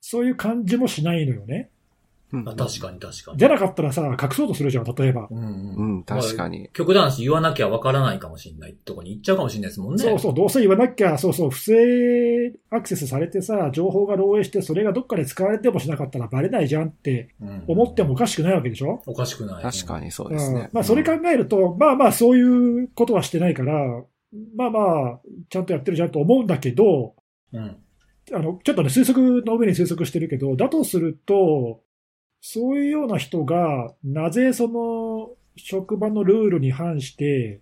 [0.00, 1.70] そういう感じもしないのよね。
[2.30, 3.38] うんあ確かに確かに。
[3.38, 5.28] じゃなかったらさ、隠そうとするじゃん、例えば。
[5.30, 5.94] うんううん。
[6.00, 6.68] ん、確かに。
[6.74, 10.02] 極端し言わなきゃわからないかもしれないとこに行っちゃうかもしれないですもんね。
[10.04, 19.62] そうそう、どうせ言わなきゃ、そうそう、不正アクセスされてさ、情報が漏洩して、それがどっかで使われてもしなかったらバレないじゃんってうん思ってもおかしくないわけでしょ、おかしくない。
[19.62, 20.70] 確かにそううですねん。
[20.74, 22.42] まあ、それ考えると、まあまあ、そうい
[22.84, 23.72] うことはしてないから、
[24.54, 24.80] まあま
[25.14, 27.14] あ、ちゃんとやってるじゃんと思うんだけど、
[27.54, 27.76] うん。
[28.32, 31.80] あの、ちょっとね、推測の上に推測してるけど、だとすると、
[32.40, 37.60] そういうような人が、なぜその、職場のルールに反して、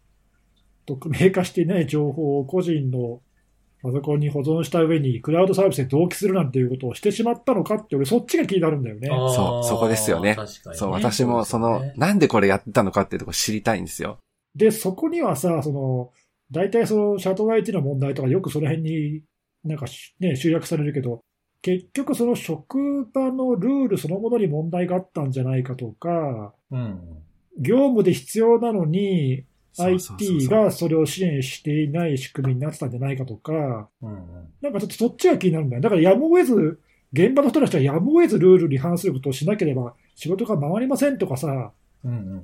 [0.86, 3.20] 匿名化していない情報を個人の
[3.82, 9.08] パソコンに保存した上に、クラウドサービスで同期するなんていうことをしてしまったのかって、俺そっちが気になるんだよね。
[9.08, 14.18] そうそこですよね確かにねそう、私もその、うですよねなんでこれやってたのかっていうところ知りたいんですよ。
[14.54, 16.10] で、そこにはさ、その、
[16.50, 19.22] 大体その、シャトガイティの問題とかよくその辺に
[19.66, 21.20] なんかしね、集約されるけど、
[21.62, 27.00] 結局その職場のルールそのものに問題があったんじゃないかとか、うん。
[27.58, 29.44] 業務で必要なのに、
[29.78, 34.48] IT がそれを支援していない仕組みになってたんじゃないかとか、うんうん。
[34.62, 35.82] なんかちょっとそっちが気になるんだよ。
[35.82, 36.80] だからやむを得ず、
[37.12, 41.72] 現場の人たちはやむを得ずルールに反することをしなければ仕事が回りませんとかさ、
[42.04, 42.42] うんうんうん。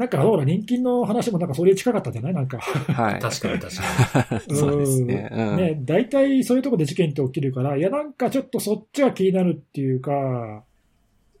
[0.00, 2.32] なんかほら、年金の話もなんかそれに近かったんじゃない？
[2.32, 2.58] なんか。
[2.58, 3.20] はい。
[3.22, 5.28] 確かに確か そうですね。
[5.30, 5.56] うん。
[5.58, 10.64] ね、大体そういうところで事件って起きるから、いや、なんかちょっとそっちが気になるっていうか、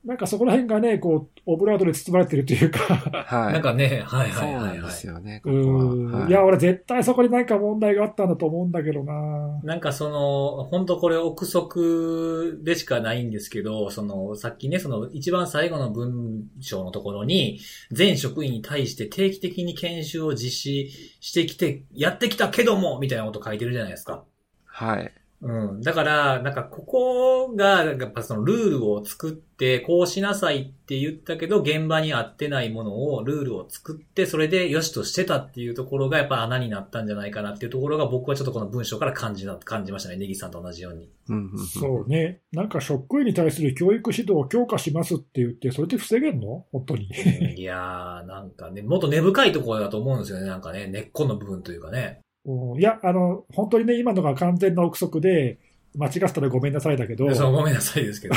[0.04, 3.46] なんかそこら辺がね、こう、オブラートで包まれてるっていうか、はい。
[3.48, 3.52] に。
[3.52, 4.78] なんかね、はいそうなはいはいはい。
[4.78, 5.84] んですよね、こうこは。
[5.84, 9.60] ん、はいや、俺絶対そこに何か問題があったんだと思うんだけどな。
[9.62, 20.90] なんかその、本当これ憶測でしかないんですけど、その、さっきね、その一番最後の文章のところに、全職員に対して定期的に研修を実施
[21.20, 24.24] してきて、やってきたけども、みたいなこと書いてるじゃないですか。
[24.64, 25.12] はい。
[25.42, 25.80] うん。
[25.80, 40.16] だから、なんかここが、やっぱそのルールを作って、こうしなさいって言ったけど、現場に合ってないものを、ルールを作って、それで良しとしてたっていうところが、やっぱ穴になったんじゃないかなっていうところが、僕はちょっとこの文章から感じな、感じましたね。
[40.16, 41.08] ネギさんと同じように。
[41.30, 42.42] うんそうね。
[42.52, 46.66] なんか職員に対する教育指導を強化しますって言って、それって防げんの？
[46.70, 47.08] 本当に。
[47.56, 50.46] いやー、なんかね、もっと根深いところだと思うんですよね。
[50.46, 52.20] なんかね、根っこの部分というかね。
[52.44, 55.58] うんいや、あの、本当にね、今のが完全な憶測で、
[55.96, 58.34] 間違ってたらごめんなさいだけど、そう、ごめんなさいですけど。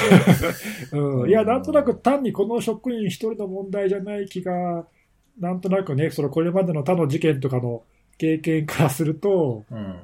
[1.21, 4.87] うん、いや、なんとなく単にこの職員一人の問題じゃない気が、
[5.39, 7.83] なんとなくね、そのこれまでの他の事件とかの
[8.17, 9.99] 経験からすると、うん。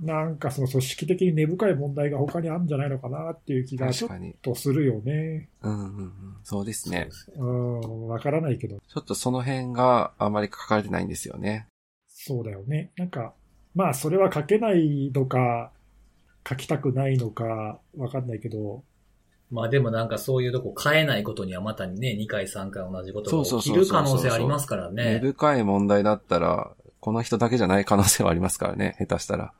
[0.00, 4.34] なんかその組織的に根深い問題が他にあるんじゃないのかなっていう気がちょっ確かに。
[4.40, 5.50] とするよね。
[5.60, 6.12] うんうんうん。
[6.44, 7.10] そうですね。
[7.36, 11.66] うん、わからないけど、ちょっとその辺があまり書かれてないんですよね。
[12.08, 12.90] そうだよね。
[12.96, 13.34] なんか、
[13.74, 15.72] まあ、それは書けないのか、
[16.48, 18.84] 書きたくないのか、わかんないけど、
[19.50, 25.20] まあでもなんかそういうとこ変えないことにはまたね、2回3回同じことがそう起きる可能性ありますから根ね。
[25.20, 29.52] 深い問題だったら、この人だけじゃない可能性はありますからね、下手したら。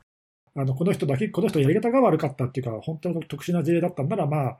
[0.55, 4.57] あの、この人だけ、この人やり方が悪かったっていうか、本当の特殊な事例だったんなら、まあ、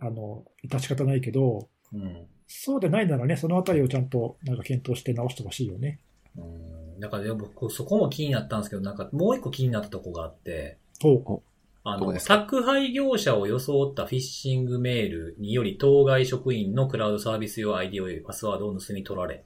[0.00, 2.26] あの、致し方ないけど、うん。
[2.46, 5.98] そうでないならね、そのあたりをちゃんとなんか検討して直してほしいよね。
[6.36, 6.77] うん。
[6.98, 11.42] だからね僕そこも気になったんですけど、なんかもう一個気になったとこがあって、と、
[11.84, 19.44] あの、宅配業者を装ったフィッシングメールにより当該職員のクラウドサービス用 ID およびパスワードを盗み取られ、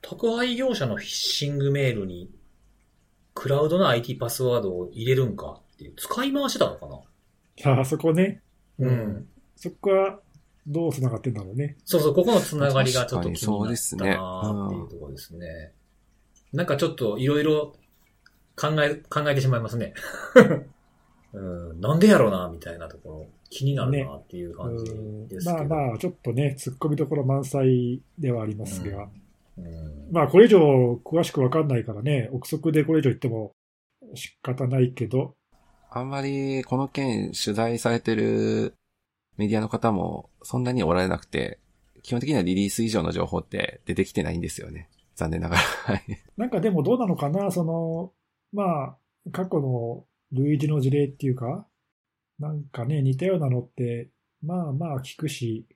[0.00, 2.30] 宅配業者のフィッシングメールに
[3.34, 7.00] クラウドの IT パスワードを入れるんかっていう、使い回してたのかな？
[7.58, 8.42] さあそこね、
[8.78, 9.28] うん。
[9.56, 10.18] そこは
[10.66, 11.76] どう繋がってんだろうね。
[11.84, 15.72] そうそう、ここのつながりがちょっと気にそうなったなっていうところですね。
[16.52, 17.74] なんかちょっといろいろ
[18.56, 19.94] 考え、考えてしまいますね。
[21.32, 25.64] うん、なんでやろうな、みたいなところ、気になるなっていう感じうんですけど。
[25.64, 29.08] まあまあ、ちょっとね、突っ込みどころ満載ではありますが、
[29.56, 30.08] うん。
[30.10, 33.52] まあ、これ以上詳しくわかんないからね、憶測でこれ以上言っても
[34.14, 35.34] 仕方ないけど、
[35.90, 38.74] あんまりこの件取材されてる
[39.36, 41.58] メディアの方もそんなにおられなくて、
[42.02, 44.88] 基本的にはリリース以上の情報って出てきてないんですよね。
[45.14, 45.60] 残念ながら。
[45.60, 46.02] はい。
[46.36, 48.12] なんかでもどうなのかな、その、
[48.52, 48.96] まあ、
[49.32, 51.66] 過去の類似の事例っていうか、
[52.38, 54.10] なんかね、似たようなのって、
[54.42, 55.66] まあまあ聞くし、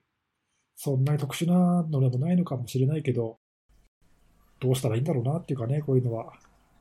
[0.75, 3.39] そんなに特殊なのでもないのかもしれないけど、
[4.61, 6.33] どうしたらいいんだろうなっていうかね、こういうのは。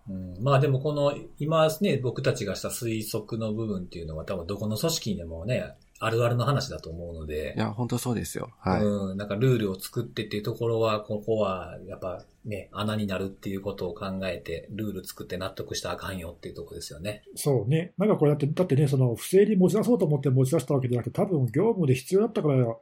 [0.07, 8.51] うんまあでもこの、今ね、僕たちがした推測の部分っていうのは多分どこの組織にでもね、あるあるの話だと思うのでい、や、本当そうですよ。
[8.59, 8.83] はい。
[8.83, 17.23] うん、なんかルールを作ってっていうところは、ここはやっぱね、穴になるっていうことを考えて、ルール作って納得したらあかんよっていうところですよね。
[17.35, 17.93] そうね。
[17.97, 22.75] なんかこれだって、だってね、その不正に持ち出そうと思って持ち出したわけじゃなくて、多分業務で必要だったから、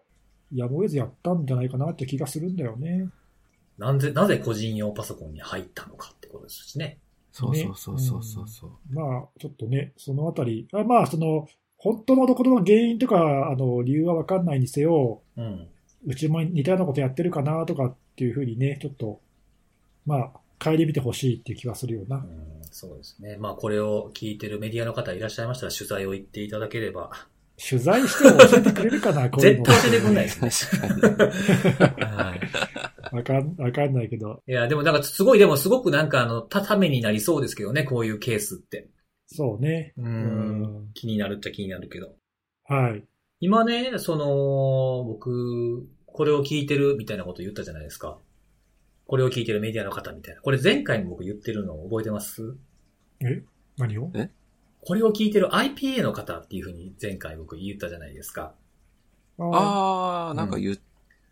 [0.56, 3.10] やむを得ずやったんじゃないかなって気がするんだよね。
[3.78, 7.00] なんで、なぜ個人用パソコンに入ったのかってことですしね。
[7.32, 8.72] そうそうそうそうそうそう。
[8.94, 11.48] まあ、ちょっとね、そのあたり、あまあ、その、
[11.84, 15.68] 本当のところの原因とか、あの、理由はわかんないにせよ、うん。
[16.06, 19.20] うちも似たようなことやってるかなとかっていうふうにね、ちょっと、
[20.06, 22.18] まあ、帰り見てほしいっていう気はするよな。
[22.18, 22.26] うん、
[22.72, 23.36] そうですね。
[23.38, 27.12] まあこれを聞いてるメディアの方いらっしゃいましたら取材を行っていただければ。
[27.58, 29.66] 取材しても教えてくれるかな、 こういうの。
[29.66, 30.52] 絶対教えてくんないですね。
[31.70, 32.04] 確かに。
[32.06, 33.16] はい。
[33.16, 34.42] わかん、わかんないけど。
[34.48, 38.88] いや、でもなんかすごい、でもすごくなんかあの、たためになりそうですけどね、こういうケースって。
[39.36, 39.94] そうね。
[39.98, 40.02] う。
[40.02, 42.16] うん気になるっちゃ気になるけど。
[42.66, 43.04] はい。
[43.40, 48.18] 今ね、その、僕、これを聞いてるみたいなこと言ったじゃないですか。
[49.08, 50.42] これを聞いてるメディアの方みたいな。
[50.42, 52.56] これ前回も僕言ってるの覚えてます？
[53.22, 53.44] え？
[53.78, 54.12] 何を？
[54.82, 58.54] これを聞いてる IPA の方っていうふうに前回僕言ったじゃないですか。
[59.40, 60.80] ああー、なんか言っっ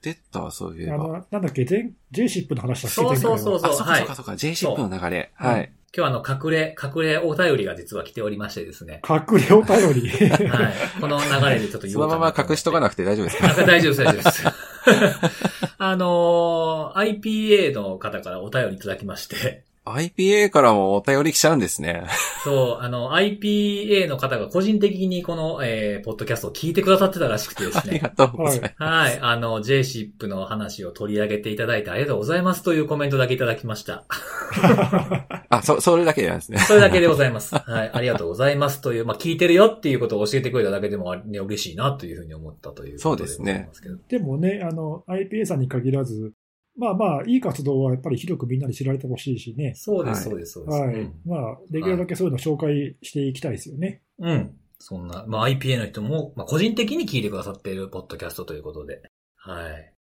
[0.02, 0.96] てた、そういえば。
[0.96, 2.96] あの、なんだっけ、全 J-SIP の話だっけ？
[2.96, 5.32] そうそうそうそうかはいそうかそうか、J-SIP の流れ。
[5.36, 5.72] はい。
[5.96, 9.02] 今日はあの、隠れ、隠れお便りが実は来ておりましてですね。
[9.10, 10.10] 隠れお便り？
[10.48, 10.74] はい。
[11.02, 14.44] この流れでちょっと言そのおうかなまま隠しとかななくて大丈夫ですかあ大丈夫です、大丈夫です。
[15.78, 22.04] あのー IPA の方からお便りいただきまして、?IPA からもお便り来ちゃうんですね。
[22.44, 27.82] そう、あの、IPA の方が個人的にこの、えー、ポッドキャストを聞いてくださってたらしくてですね。
[27.90, 28.74] ありがとうございます。
[28.78, 29.20] はい。
[29.22, 34.06] あの、J-SIP の話を取り上げていただいてありがとうございますというコメントだけいただきました。
[35.50, 36.60] あ、そ、それだけなんですね。
[36.60, 37.56] それだけでございます。
[37.56, 37.92] はい。
[37.94, 43.98] ありがとうございますという、まあ、聞いてるよっていうことを教えてくれただけでも、ね、嬉しいなというふうに思ったということございますけど。
[44.08, 46.34] でもね、あの、IPA さんに限らず、
[46.78, 49.74] まあまあ、いい活動はやっぱり広くみんなに知られてほしいしね。
[49.76, 50.78] そうです、はいそうです、そうです。
[50.80, 50.96] はい。
[50.96, 54.02] うんまあ、できるだけそういうのを紹介していきたいですよね。
[54.20, 54.56] うん。
[54.80, 59.02] そんな、まあ IPA の人も、まあ個人的に聞いてくださっているポッドキャストということで。
[59.36, 59.94] はい。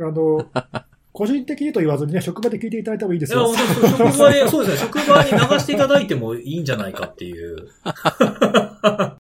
[0.00, 0.48] あの、
[1.12, 3.46] 個人的にと言わずにね、職場で聞いていただいてもいいでいや、すよ。
[3.46, 7.68] 本当職場で、 そうですね、職場に流していただいてもいいんじゃないかっていう。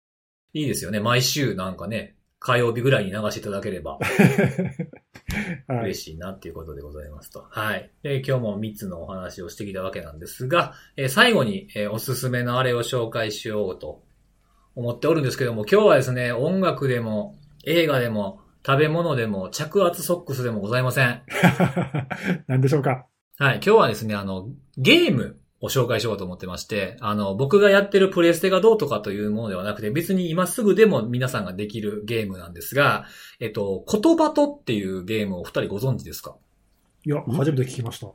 [0.54, 1.00] いいですよね。
[1.00, 4.00] 毎週なんかね、火曜日ぐらいに流していただければ
[5.68, 5.80] はい。
[5.86, 7.46] 嬉しいなっていうことでございますと。
[7.50, 7.90] はい。
[8.04, 14.04] で、今日も3つのお話をしてきたわけなんですが、えー最後に、えーおすすめのあれを紹介しようと
[14.76, 21.22] 思っておるんですけども、今日はですね、音楽でも、映画でも、食べ物でも、着圧ソックスでもございません。
[22.48, 23.06] 何でしょうか？
[23.38, 23.56] はい。
[23.56, 33.06] 今日はですね、あの、ゲームを紹介しようと思ってまして、あの、僕がやってるプレステがどうとかというものではなくて、別に今すぐでも皆さんができるゲームなんですが、
[33.40, 36.36] えっと、言葉とっていうゲームをお二人ご存知ですか？
[37.06, 38.08] いや、初めて聞きました。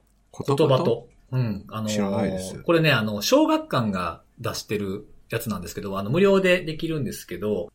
[0.45, 1.09] 言葉と？
[1.33, 1.65] うん。
[1.69, 7.73] あのー知らないですこれね、あの、小学館が出してるやつなんですけど、あの、無料でできるんですけど、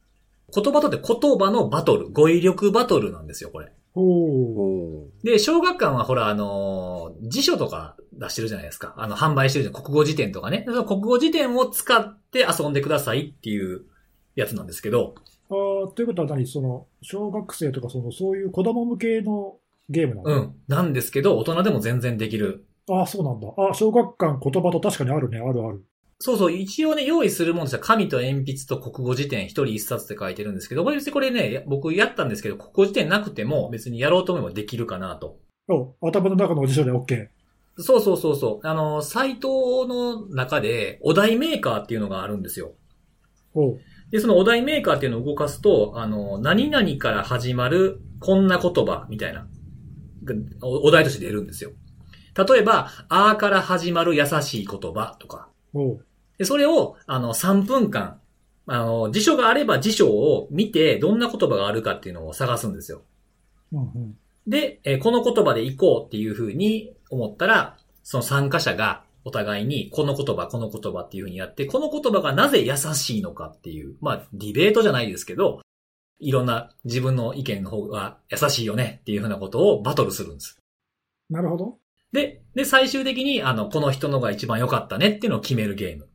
[0.53, 3.71] 言葉とって言葉のバトル、語彙力バトルなんですよ、これ。
[5.23, 8.93] で、小学館はほら、あのー辞書とか出してるじゃないですか。
[8.97, 9.73] あの、販売してるじゃん。
[9.73, 10.63] 国語辞典とかね。
[10.67, 13.81] その国語辞典を使って遊んでくださいっていう
[14.35, 15.15] やつなんですけど、
[15.49, 16.47] あーということは何？
[16.47, 19.57] その、小学生とか、その、そういう子供向けの
[19.89, 20.55] ゲームなの、うん。
[20.67, 22.65] なんですけど、大人でも全然できる。
[22.89, 23.47] ああ、そうなんだ。
[23.57, 25.83] あ小学館言葉と確かにあるね、あるある。
[26.19, 35.39] そうそう、一応ね、用意するものとしては、紙と鉛筆と国語辞典一人一冊って書いてるんですけど、これ別にこれね、僕やったんですけど、国語辞典なくても別にやろうと思えばできるかなと。
[35.67, 37.27] お、頭の中の辞書で OK。
[37.81, 38.67] そうそうそうそう。
[38.67, 42.73] あの、サイトの中で、お題メーカーっていうのがあるんですよ。
[44.11, 49.47] で、そのお題メーカーっていうのを動かすと、あの、何々から始まるこんな言葉みたいな、
[50.25, 51.71] がおお題として出るんですよ。
[52.35, 55.49] 例えば、あーから始まる優しい言葉とか。
[56.37, 58.19] で、それを、あの、3分間、
[58.67, 63.01] あの、辞書があれば辞書を見て、どんな言葉があるかっていうのを探すんですよ。
[63.71, 64.17] うんうん。
[64.47, 75.61] で、えーこの言葉で行こうっていうふうに思ったら、その参加者がお互いに、この言葉、この言葉っていうふうにやって、この言葉がなぜ優しいのかっていう、まあ、ディベートじゃないですけど、
[76.19, 80.57] いろんな自分の意見の方が優しいよねっていうふうなことをバトルするんです。
[81.29, 81.77] なるほど。
[82.11, 86.07] で、で、最終的に、あの、この人のが一番良かったねっていうのを決めるゲーム。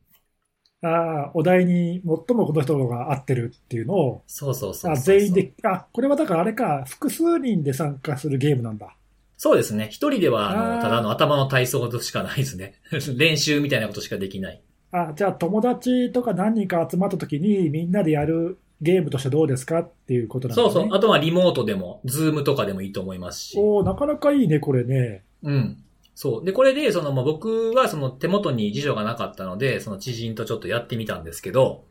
[0.81, 8.95] ああ、お題に最もこの人が合ってるっていうのを、そうそうそうそうあ全員で、あ、これはだからあれか、複数人で参加するゲームなんだ。
[9.37, 9.87] そうですね。
[9.91, 12.73] 一人では、あの、ただの頭の体操しかないですね。
[13.15, 14.61] 練習みたいなことしかできない。
[14.91, 20.69] あ、じゃあ友達とか何人か集まった時にみんなでやるゲームとしてどうですかっていうことなんだね。
[20.71, 20.95] そうそう。
[20.95, 23.59] あとはリモートでも、ズームとかでもいいと思いますし。
[23.59, 25.23] おーなかなかいいね、これね。
[25.43, 25.77] うん。
[26.15, 26.45] そう。
[26.45, 31.85] で、これで、その、まあ、僕はその手元に辞書がなかったので、その知人とちょっとやってみたんですけど、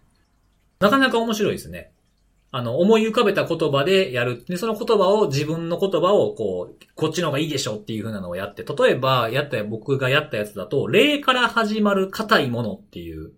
[0.80, 1.92] なかなか面白いですね。
[2.52, 4.44] あの、思い浮かべた言葉でやる。
[4.46, 13.32] で、その言葉を、自分の言葉を、こう、こっちの方がいいでしょっていう風なのをやって、例えば、やった、僕がやったやつだと、例から始まる硬いものっていう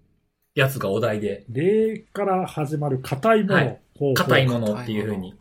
[0.54, 3.54] やつがお題で、例から始まる硬いもの。
[3.54, 3.80] はい
[4.14, 5.34] 硬いものっていう風に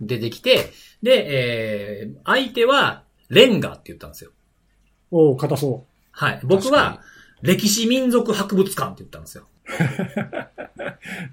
[0.00, 0.70] 出てきて、
[1.02, 4.30] で、えー、相手は、レンガって言ったんですよ。
[5.10, 6.40] おー硬そはい。
[6.44, 6.46] う。
[6.46, 7.00] 僕は、
[7.42, 9.48] 歴史民族博物館って言ったんですよ。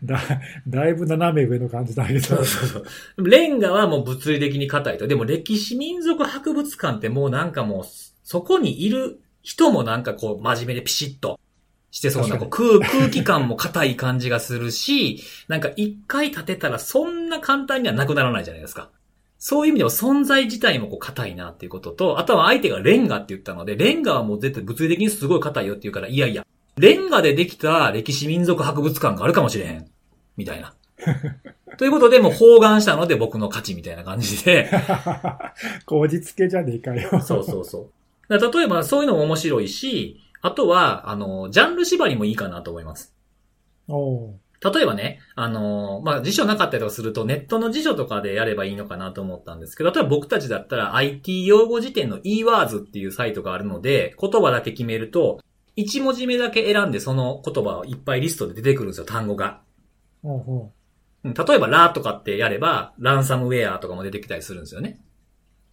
[0.03, 0.05] う。
[0.05, 0.19] だ、
[0.67, 2.19] だいぶ斜め上の感じだけど。
[2.21, 2.83] そうそうそう。
[3.17, 5.07] でもレンガはもう物理的に硬いと。
[5.07, 7.83] でも歴史民族博物館ってもうなんかもう、
[8.23, 11.39] そこにいる人もなんかこう真面目でピシッと
[11.91, 18.89] してそうなこう空空気感も硬い感じがするし、 なんか一回建てたらそんな簡単にはなくならないじゃないですか。
[19.37, 26.45] そういう意味でも存在自体もこう硬いなっていうことと、あとは相手がレンガって言ったので、レンガはもう絶対物理的にすごい硬いよって言うから、いやいや、
[26.77, 29.87] レンガでできた歴史民族博物館があるかもしれへん。
[30.37, 30.73] みたいな。
[31.77, 34.69] ということで、もう包含したので僕の勝ちみたいな感じで。
[35.85, 37.21] 口実系じゃねえかよ。
[37.21, 37.89] そうそうそ
[38.29, 38.39] う。
[38.39, 43.13] 例えばそういうのも面白いし、あとは、あの、ジャンル縛りもいいかなと思います。
[44.63, 55.39] 例えばね、あの、まあ、辞書なかったりとかすると、ネットの辞書とかでやればいいのかなと思ったんですけど、例えば僕たちだったら IT 用語辞典の eWords っていうサイトがあるので、言葉だけ決めると、
[55.77, 59.61] 1文字目だけ選んでその言葉をいっぱいリストで出てくるんですよ、単語が。
[60.23, 60.71] おうおう
[61.23, 64.99] うん例えば、ラとかってやれば、ランサムウェアとかも出てきたりするんですよね。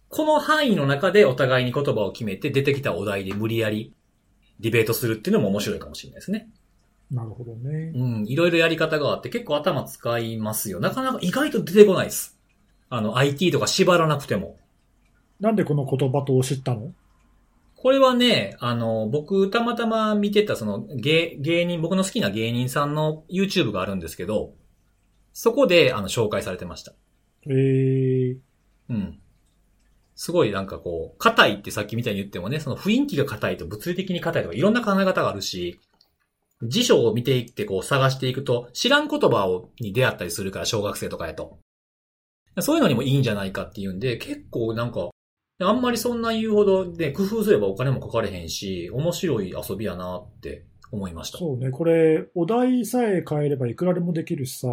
[0.09, 3.93] この範囲の中でお互いに言葉を決めて出てきたお題で無理やり
[4.59, 6.49] ディベートするっていうのも面白いかもしれないですね。
[7.11, 7.91] なるほどね。
[7.95, 10.79] うん、いろいろやり方があって結構頭使いますよ。
[10.79, 12.37] なかなか意外と出てこないです。
[12.89, 14.57] あの、IT とか縛らなくても。
[15.39, 16.91] なんでこの言葉と知ったの？
[17.81, 24.53] これはね、あの、僕たまたま見てたその芸、芸人、僕の好きな芸人さんの YouTube があるんですけど、
[25.31, 26.91] そこであの紹介されてました。
[27.47, 28.37] えー、
[28.89, 29.19] うん。
[30.13, 35.79] すごいなんかこう、硬いってさっきみたいに言ってもね、その雰囲気が硬いと物理的に硬いとかいろんな考え方があるし、
[36.61, 41.59] 辞書を見ていってこう探していくと、知らん言葉をに出会ったりするから、小学生とかやと。
[42.59, 45.11] そういうのにもいいんじゃないかっていうんで、結構なんか、
[45.59, 51.37] あんまりそんな言うほどで工夫すればお金もかかれへんし、面白い遊びやなって思いました。
[51.37, 51.69] そうね。
[51.71, 54.67] これ、お題さえ変えればいくらでもできるしさ、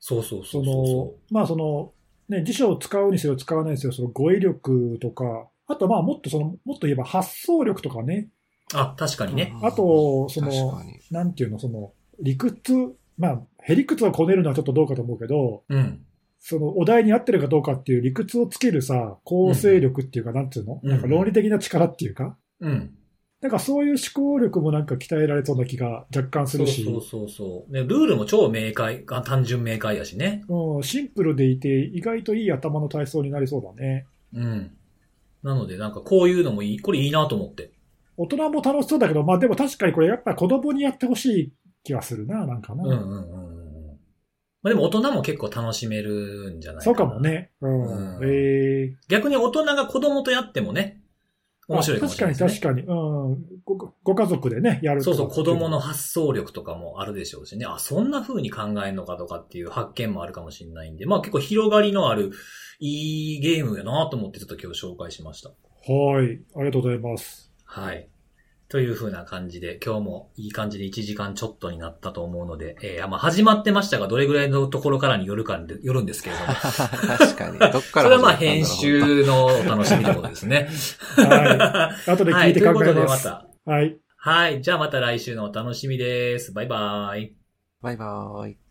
[0.00, 1.92] そうそうそそうのそ、まあその、
[2.28, 8.28] ね、辞書を使うにせよ使わないにせよ、その語彙力とか、あとまあもっとその、もっと言えば発想力とかね、
[8.74, 8.76] う。
[8.76, 9.54] あ、確かにね。
[9.62, 10.82] あとその。
[11.10, 12.72] なんていうの、その、理屈、
[13.18, 16.04] まあ、へりくつをこねるのはちょっとどうかと思うけど、うん。
[16.44, 22.90] そのお題に合ってるかどうかっていう理屈をつけるさ、構成力っていうか、なんていうの、うんなんか論理的な力っていうか、うん。
[23.40, 27.72] なんかそういう思考力もなんか鍛えられそうな気が若干するし、そうそうそう。
[27.72, 30.44] ね、ルールも超明快、あ単純明快やしね。
[30.48, 34.06] うん、シンプルでいて、意外といい頭の体操になりそうだね。
[34.34, 34.70] うん。
[35.44, 37.70] なので、なんかこういうのもいい、これいいなと思って。
[38.16, 41.52] 大人も楽しそうだけど、まあでも確かにこれやっぱ子供にやってほしい
[41.84, 42.82] 気はするな、なんかな。
[42.82, 43.51] うんうんうんうん。
[44.62, 47.50] まあでも大人も結構楽しめるんじゃないそうかなもね。
[47.60, 48.18] うん。
[48.18, 51.02] うんええ逆に大人が子供とやってもね、
[51.68, 52.38] 面白いかもしれないね。
[52.38, 52.98] 確かに確かに。
[52.98, 53.44] うん。
[53.64, 57.66] ごご家族でね、やるそうそう、と子供の発想力とかもあるでしょうしね。
[57.66, 62.30] あ、そんな風に考えるのかとかっていう発見もあるかもしれないんで、まあ結構広がりのある
[62.78, 65.50] いいゲームやなと思ってちょっと今日紹介しました。
[65.50, 65.54] は
[66.22, 66.40] い。
[66.56, 67.52] ありがとうございます。
[67.64, 68.08] はい。
[68.72, 77.58] という風な感じで、今日もいい感じで1時間ちょっとになったと思うので、えーまあ始まってましたが、どれぐらいのところからによるかによるんですけれども、 確かに。
[77.58, 78.64] どっからそれはまあ編。
[78.64, 80.70] 集のお楽しみということですね。
[81.16, 82.10] はい。
[82.10, 83.04] 後で聞いて考はい、ということでえま。
[83.10, 83.46] ますた。
[83.66, 83.98] はい。
[84.16, 84.62] はい。
[84.62, 86.52] じゃあまた来週のお楽しみです。
[86.52, 87.34] バイバイ。
[87.82, 88.61] バイバーイ。